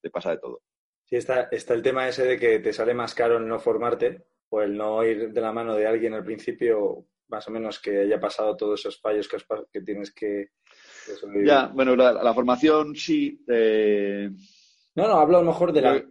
te 0.04 0.12
pasa 0.12 0.32
de 0.32 0.38
todo. 0.38 0.62
Sí, 1.06 1.16
está, 1.16 1.44
está 1.52 1.74
el 1.74 1.82
tema 1.82 2.08
ese 2.08 2.26
de 2.26 2.38
que 2.38 2.60
te 2.60 2.74
sale 2.74 2.94
más 2.94 3.16
caro 3.16 3.38
el 3.38 3.48
no 3.48 3.60
formarte 3.60 4.26
o 4.50 4.62
el 4.62 4.78
no 4.78 5.04
ir 5.04 5.32
de 5.32 5.42
la 5.42 5.52
mano 5.52 5.74
de 5.76 5.88
alguien 5.88 6.14
al 6.14 6.24
principio, 6.24 7.08
más 7.30 7.48
o 7.48 7.52
menos 7.52 7.80
que 7.80 8.02
haya 8.02 8.20
pasado 8.20 8.56
todos 8.56 8.80
esos 8.80 9.00
fallos 9.00 9.28
que, 9.28 9.38
que 9.72 9.82
tienes 9.82 10.14
que, 10.14 10.50
ya, 11.44 11.68
bueno, 11.68 11.96
la, 11.96 12.34
formación 12.34 12.96
sí. 12.96 13.44
Eh, 13.48 14.30
no, 14.96 15.08
no, 15.08 15.16
hablo 15.16 15.38
a 15.38 15.42
lo 15.42 15.48
mejor 15.48 15.74
de 15.74 15.82
la 15.82 16.04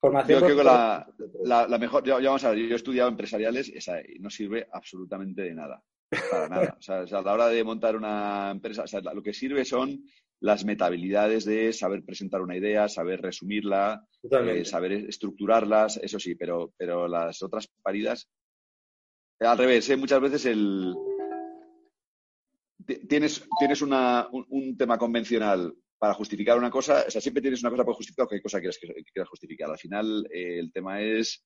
formación. 0.00 0.40
Yo 0.40 0.46
creo 0.46 0.56
que 0.58 0.64
la, 0.64 1.78
mejor. 1.78 2.04
Yo, 2.04 2.16
vamos 2.16 2.44
a 2.44 2.50
ver, 2.50 2.58
yo 2.58 2.72
he 2.72 2.76
estudiado 2.76 3.08
empresariales 3.08 3.68
y 3.68 4.18
no 4.18 4.30
sirve 4.30 4.66
absolutamente 4.72 5.42
de 5.42 5.54
nada. 5.54 5.82
Para 6.30 6.48
nada. 6.48 6.76
O 6.78 6.82
sea, 6.82 7.00
a 7.00 7.22
la 7.22 7.32
hora 7.32 7.48
de 7.48 7.62
montar 7.62 7.96
una 7.96 8.50
empresa, 8.50 8.84
lo 9.14 9.22
que 9.22 9.32
sirve 9.32 9.64
son 9.64 10.04
las 10.40 10.64
metabilidades 10.64 11.44
de 11.44 11.72
saber 11.72 12.02
presentar 12.04 12.40
una 12.40 12.56
idea, 12.56 12.88
saber 12.88 13.20
resumirla, 13.20 14.06
eh, 14.22 14.64
saber 14.64 14.92
estructurarlas, 14.92 15.98
eso 15.98 16.18
sí, 16.18 16.34
pero, 16.34 16.72
pero 16.76 17.06
las 17.06 17.42
otras 17.42 17.68
paridas. 17.82 18.28
Al 19.38 19.58
revés, 19.58 19.88
¿eh? 19.90 19.96
muchas 19.96 20.20
veces 20.20 20.46
el, 20.46 20.94
tienes, 23.08 23.46
tienes 23.58 23.82
un, 23.82 24.76
tema 24.76 24.98
convencional 24.98 25.74
para 25.98 26.14
justificar 26.14 26.56
una 26.56 26.70
cosa, 26.70 27.04
o 27.06 27.10
sea, 27.10 27.20
siempre 27.20 27.42
tienes 27.42 27.60
una 27.60 27.70
cosa 27.70 27.84
para 27.84 27.96
justificar 27.96 28.24
o 28.24 28.28
qué 28.28 28.40
cosa 28.40 28.58
quieres, 28.58 28.78
que, 28.78 28.88
quieras 29.12 29.28
justificar. 29.28 29.70
Al 29.70 29.78
final, 29.78 30.26
eh, 30.32 30.58
el 30.58 30.72
tema 30.72 31.02
es 31.02 31.44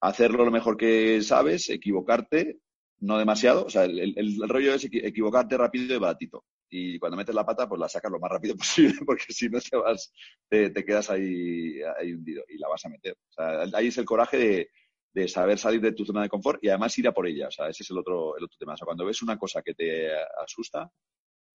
hacerlo 0.00 0.44
lo 0.44 0.50
mejor 0.50 0.76
que 0.76 1.22
sabes, 1.22 1.70
equivocarte, 1.70 2.58
no 3.00 3.18
demasiado. 3.18 3.64
O 3.64 3.70
sea, 3.70 3.84
el, 3.84 4.48
rollo 4.48 4.74
es 4.74 4.84
equivocarte 4.84 5.56
rápido 5.56 5.94
y 5.94 5.98
baratito. 5.98 6.44
Y 6.70 6.98
cuando 6.98 7.16
metes 7.16 7.34
la 7.34 7.46
pata, 7.46 7.68
pues 7.68 7.80
la 7.80 7.88
sacas 7.88 8.10
lo 8.10 8.18
más 8.18 8.30
rápido 8.30 8.56
posible, 8.56 8.94
porque 9.06 9.26
si 9.28 9.48
no 9.48 9.60
te 9.60 9.76
vas, 9.76 10.12
te, 10.48 10.72
quedas 10.72 11.10
ahí, 11.10 11.80
ahí 11.98 12.12
hundido 12.12 12.44
y 12.48 12.58
la 12.58 12.68
vas 12.68 12.84
a 12.84 12.88
meter. 12.88 13.16
O 13.28 13.32
sea, 13.32 13.62
ahí 13.74 13.88
es 13.88 13.98
el 13.98 14.04
coraje 14.04 14.36
de 14.36 14.70
de 15.14 15.28
saber 15.28 15.58
salir 15.58 15.80
de 15.80 15.92
tu 15.92 16.04
zona 16.04 16.22
de 16.22 16.28
confort 16.28 16.62
y 16.62 16.68
además 16.68 16.98
ir 16.98 17.06
a 17.06 17.12
por 17.12 17.26
ella. 17.26 17.46
O 17.46 17.50
sea, 17.50 17.68
ese 17.68 17.84
es 17.84 17.90
el 17.90 17.98
otro, 17.98 18.36
el 18.36 18.44
otro 18.44 18.56
tema. 18.58 18.74
O 18.74 18.76
sea, 18.76 18.84
cuando 18.84 19.06
ves 19.06 19.22
una 19.22 19.38
cosa 19.38 19.62
que 19.62 19.72
te 19.72 20.10
asusta, 20.42 20.90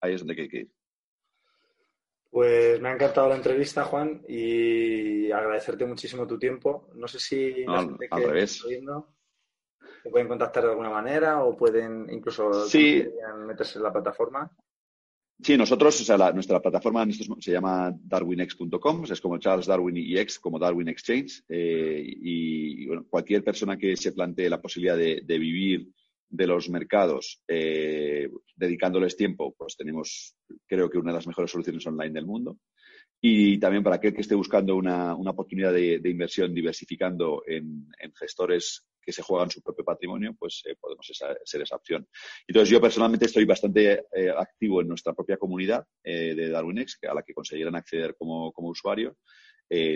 ahí 0.00 0.14
es 0.14 0.20
donde 0.20 0.40
hay 0.40 0.48
que 0.48 0.56
ir. 0.58 0.70
Pues 2.30 2.80
me 2.80 2.88
ha 2.88 2.92
encantado 2.92 3.28
la 3.28 3.34
entrevista, 3.34 3.84
Juan, 3.84 4.22
y 4.28 5.30
agradecerte 5.32 5.86
muchísimo 5.86 6.26
tu 6.26 6.38
tiempo. 6.38 6.88
No 6.94 7.08
sé 7.08 7.18
si 7.18 7.64
al 7.66 7.98
revés. 8.22 8.64
¿Se 10.02 10.10
pueden 10.10 10.28
contactar 10.28 10.62
de 10.62 10.70
alguna 10.70 10.90
manera 10.90 11.42
o 11.42 11.56
pueden 11.56 12.08
incluso 12.10 12.50
meterse 13.44 13.78
en 13.78 13.82
la 13.82 13.92
plataforma? 13.92 14.48
Sí, 15.40 15.56
nosotros, 15.56 16.00
o 16.00 16.04
sea, 16.04 16.32
nuestra 16.32 16.60
plataforma 16.60 17.06
se 17.12 17.52
llama 17.52 17.96
darwinex.com, 17.96 19.04
es 19.04 19.20
como 19.20 19.38
Charles 19.38 19.66
Darwin 19.66 19.96
y 19.96 20.18
X, 20.18 20.40
como 20.40 20.58
Darwin 20.58 20.88
Exchange. 20.88 21.44
Eh, 21.48 22.02
y, 22.04 22.86
bueno, 22.86 23.06
cualquier 23.08 23.44
persona 23.44 23.76
que 23.76 23.96
se 23.96 24.12
plantee 24.12 24.50
la 24.50 24.60
posibilidad 24.60 24.96
de, 24.96 25.38
vivir 25.38 25.92
de 26.28 26.46
los 26.46 26.68
mercados 26.68 27.40
eh, 27.46 28.28
dedicándoles 28.56 29.16
tiempo, 29.16 29.54
pues 29.56 29.76
tenemos, 29.76 30.34
creo 30.66 30.90
que 30.90 30.98
una 30.98 31.12
de 31.12 31.18
las 31.18 31.26
mejores 31.28 31.52
soluciones 31.52 31.86
online 31.86 32.14
del 32.14 32.26
mundo. 32.26 32.58
Y 33.20 33.58
también 33.58 33.84
para 33.84 33.96
aquel 33.96 34.14
que 34.14 34.22
esté 34.22 34.34
buscando 34.34 34.74
una, 34.74 35.14
oportunidad 35.14 35.72
de, 35.72 36.00
inversión 36.04 36.52
diversificando 36.52 37.44
en, 37.46 37.88
gestores 38.16 38.88
que 39.08 39.12
se 39.14 39.22
juegan 39.22 39.50
su 39.50 39.62
propio 39.62 39.86
patrimonio, 39.86 40.36
pues 40.38 40.62
eh, 40.66 40.76
podemos 40.78 41.10
ser 41.42 41.62
esa 41.62 41.76
opción. 41.76 42.06
Entonces, 42.46 42.68
yo 42.68 42.78
personalmente 42.78 43.24
estoy 43.24 43.46
bastante 43.46 44.04
eh, 44.14 44.28
activo 44.36 44.82
en 44.82 44.88
nuestra 44.88 45.14
propia 45.14 45.38
comunidad 45.38 45.82
eh, 46.04 46.34
de 46.34 46.50
DarwinX, 46.50 46.98
a 47.08 47.14
la 47.14 47.22
que 47.22 47.32
conseguirán 47.32 47.74
acceder 47.74 48.16
como, 48.18 48.52
usuario. 48.54 49.16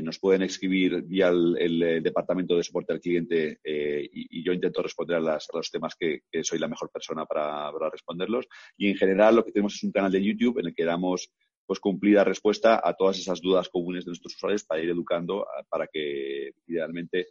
nos 0.03 0.19
pueden 0.19 0.43
escribir 0.43 1.03
vía 1.03 1.29
el, 1.29 2.03
departamento 2.03 2.57
de 2.57 2.65
soporte 2.65 2.95
al 2.95 3.01
cliente 3.01 3.59
y, 3.65 4.43
yo 4.43 4.55
intento 4.55 4.83
responder 4.83 5.19
a, 5.19 5.39
los 5.53 5.71
temas 5.71 5.95
que, 5.95 6.23
soy 6.43 6.59
la 6.59 6.69
mejor 6.69 6.91
persona 6.91 7.27
para, 7.27 7.71
para 7.71 7.91
responderlos. 7.91 8.47
Y 8.79 8.89
en 8.89 8.97
general 8.97 9.37
lo 9.37 9.45
que 9.45 9.53
tenemos 9.53 9.75
es 9.75 9.83
un 9.83 9.93
canal 9.93 10.11
de 10.11 10.25
YouTube 10.25 10.59
en 10.59 10.69
el 10.69 10.75
que 10.75 10.87
damos 10.87 11.31
pues 11.67 11.81
cumplida 11.81 12.25
respuesta 12.25 12.81
a 12.83 12.95
todas 12.95 13.19
esas 13.19 13.43
dudas 13.43 13.69
comunes 13.69 14.05
de 14.05 14.11
nuestros 14.11 14.35
usuarios 14.37 14.65
para 14.65 14.83
ir 14.83 14.89
educando 14.89 15.47
para 15.69 15.87
que 15.87 16.53
idealmente 16.67 17.29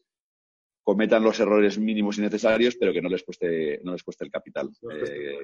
cometan 0.84 1.24
los 1.24 1.39
errores 1.39 1.78
mínimos 1.78 2.17
y 2.17 2.22
necesarios, 2.22 2.76
pero 2.76 2.94
que 2.94 3.02
no 3.02 3.10
les 3.10 3.24
cueste, 3.24 3.80
no 3.84 3.94
les 3.94 4.04
cueste 4.04 4.26
el 4.26 4.32
capital. 4.32 4.70
Eh, 4.91 5.38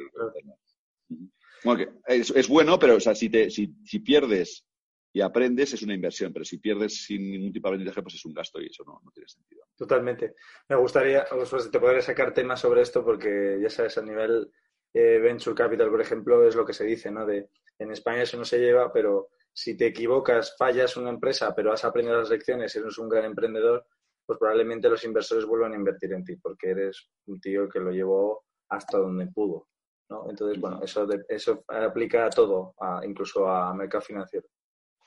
es, 2.07 2.47
bueno, 2.47 2.77
pero 2.79 2.95
o 2.95 2.99
sea, 2.99 3.15
si, 3.15 3.29
te, 3.29 3.49
si, 3.49 3.75
si, 3.83 3.99
pierdes 3.99 4.65
y 5.13 5.21
aprendes 5.21 5.73
es 5.73 5.81
una 5.81 5.93
inversión, 5.93 6.31
pero 6.33 6.45
si 6.45 6.57
pierdes 6.57 7.05
sin 7.05 7.31
ningún 7.31 7.51
tipo 7.51 7.67
de 7.67 7.75
aprendizaje, 7.75 8.01
pues 8.01 8.15
es 8.15 8.25
un 8.25 8.33
gasto 8.33 8.61
y 8.61 8.67
eso 8.67 8.83
no, 8.85 9.01
no 9.03 9.11
tiene 9.11 9.27
sentido. 9.27 9.63
Totalmente. 9.75 10.35
Me 10.69 10.75
gustaría, 10.75 11.25
te 11.71 11.79
podría 11.79 12.01
sacar 12.01 12.33
temas 12.33 12.59
sobre 12.59 12.81
esto 12.81 13.03
porque 13.03 13.59
ya 13.61 13.69
sabes, 13.69 13.97
a 13.97 14.01
nivel 14.01 14.51
eh, 14.93 15.19
venture 15.19 15.55
capital, 15.55 15.89
por 15.89 16.01
ejemplo, 16.01 16.47
es 16.47 16.55
lo 16.55 16.65
que 16.65 16.73
se 16.73 16.85
dice, 16.85 17.11
¿no? 17.11 17.25
De 17.25 17.49
en 17.79 17.91
España 17.91 18.23
eso 18.23 18.37
no 18.37 18.45
se 18.45 18.59
lleva, 18.59 18.91
pero 18.91 19.29
si 19.53 19.75
te 19.75 19.87
equivocas, 19.87 20.55
fallas 20.57 20.97
una 20.97 21.09
empresa, 21.09 21.53
pero 21.55 21.71
has 21.71 21.83
aprendido 21.83 22.17
las 22.17 22.29
lecciones, 22.29 22.75
eres 22.75 22.97
un 22.97 23.09
gran 23.09 23.25
emprendedor, 23.25 23.85
pues 24.27 24.37
probablemente 24.37 24.89
los 24.89 25.03
inversores 25.05 25.45
vuelvan 25.45 25.71
a 25.71 25.77
invertir 25.77 26.11
en 26.11 26.25
ti, 26.25 26.35
porque 26.35 26.71
eres 26.71 27.09
un 27.27 27.39
tío 27.39 27.69
que 27.69 27.79
lo 27.79 27.91
llevó 27.91 28.43
hasta 28.69 28.97
donde 28.97 29.27
pudo. 29.27 29.69
¿no? 30.09 30.29
Entonces, 30.29 30.59
bueno, 30.59 30.81
eso, 30.83 31.07
eso 31.29 31.63
aplica 31.67 32.25
a 32.25 32.29
todo, 32.29 32.75
incluso 33.03 33.47
a 33.47 33.73
mercado 33.73 34.01
financiero. 34.01 34.47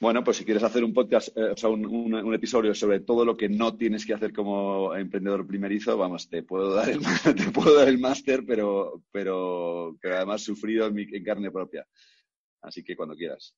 Bueno, 0.00 0.24
pues 0.24 0.38
si 0.38 0.46
quieres 0.46 0.62
hacer 0.62 0.82
un 0.82 0.94
podcast, 0.94 1.36
eh, 1.36 1.50
o 1.50 1.56
sea, 1.58 1.68
un, 1.68 2.34
episodio 2.34 2.74
sobre 2.74 3.00
todo 3.00 3.22
lo 3.22 3.36
que 3.36 3.50
no 3.50 3.76
tienes 3.76 4.06
que 4.06 4.14
hacer 4.14 4.32
como 4.32 4.94
emprendedor 4.94 5.46
primerizo, 5.46 5.98
vamos, 5.98 6.30
te 6.30 6.42
puedo 6.42 6.72
dar 6.72 6.88
el, 6.88 7.00
te 7.36 7.50
puedo 7.50 7.76
dar 7.76 7.88
el 7.88 7.98
máster, 7.98 8.42
pero, 8.46 9.02
pero 9.12 9.98
que 10.00 10.08
además 10.08 10.42
sufrido 10.42 10.86
en, 10.86 10.98
en 10.98 11.22
carne 11.22 11.50
propia. 11.50 11.86
Así 12.62 12.82
que 12.82 12.96
cuando 12.96 13.14
quieras. 13.14 13.54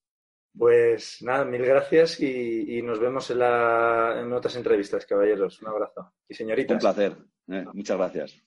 Pues 0.57 1.23
nada, 1.23 1.45
mil 1.45 1.65
gracias 1.65 2.21
y, 2.21 2.83
nos 2.83 3.01
vemos 3.01 3.31
en, 3.31 3.38
la, 3.38 4.21
en 4.21 4.33
otras 4.33 4.55
entrevistas, 4.57 5.07
caballeros. 5.07 5.61
Un 5.62 5.69
abrazo. 5.69 6.12
Y 6.29 6.35
señorita. 6.35 6.75
Un 6.75 6.81
placer. 6.81 7.17
Eh, 7.49 7.65
muchas 7.73 7.97
gracias. 7.97 8.43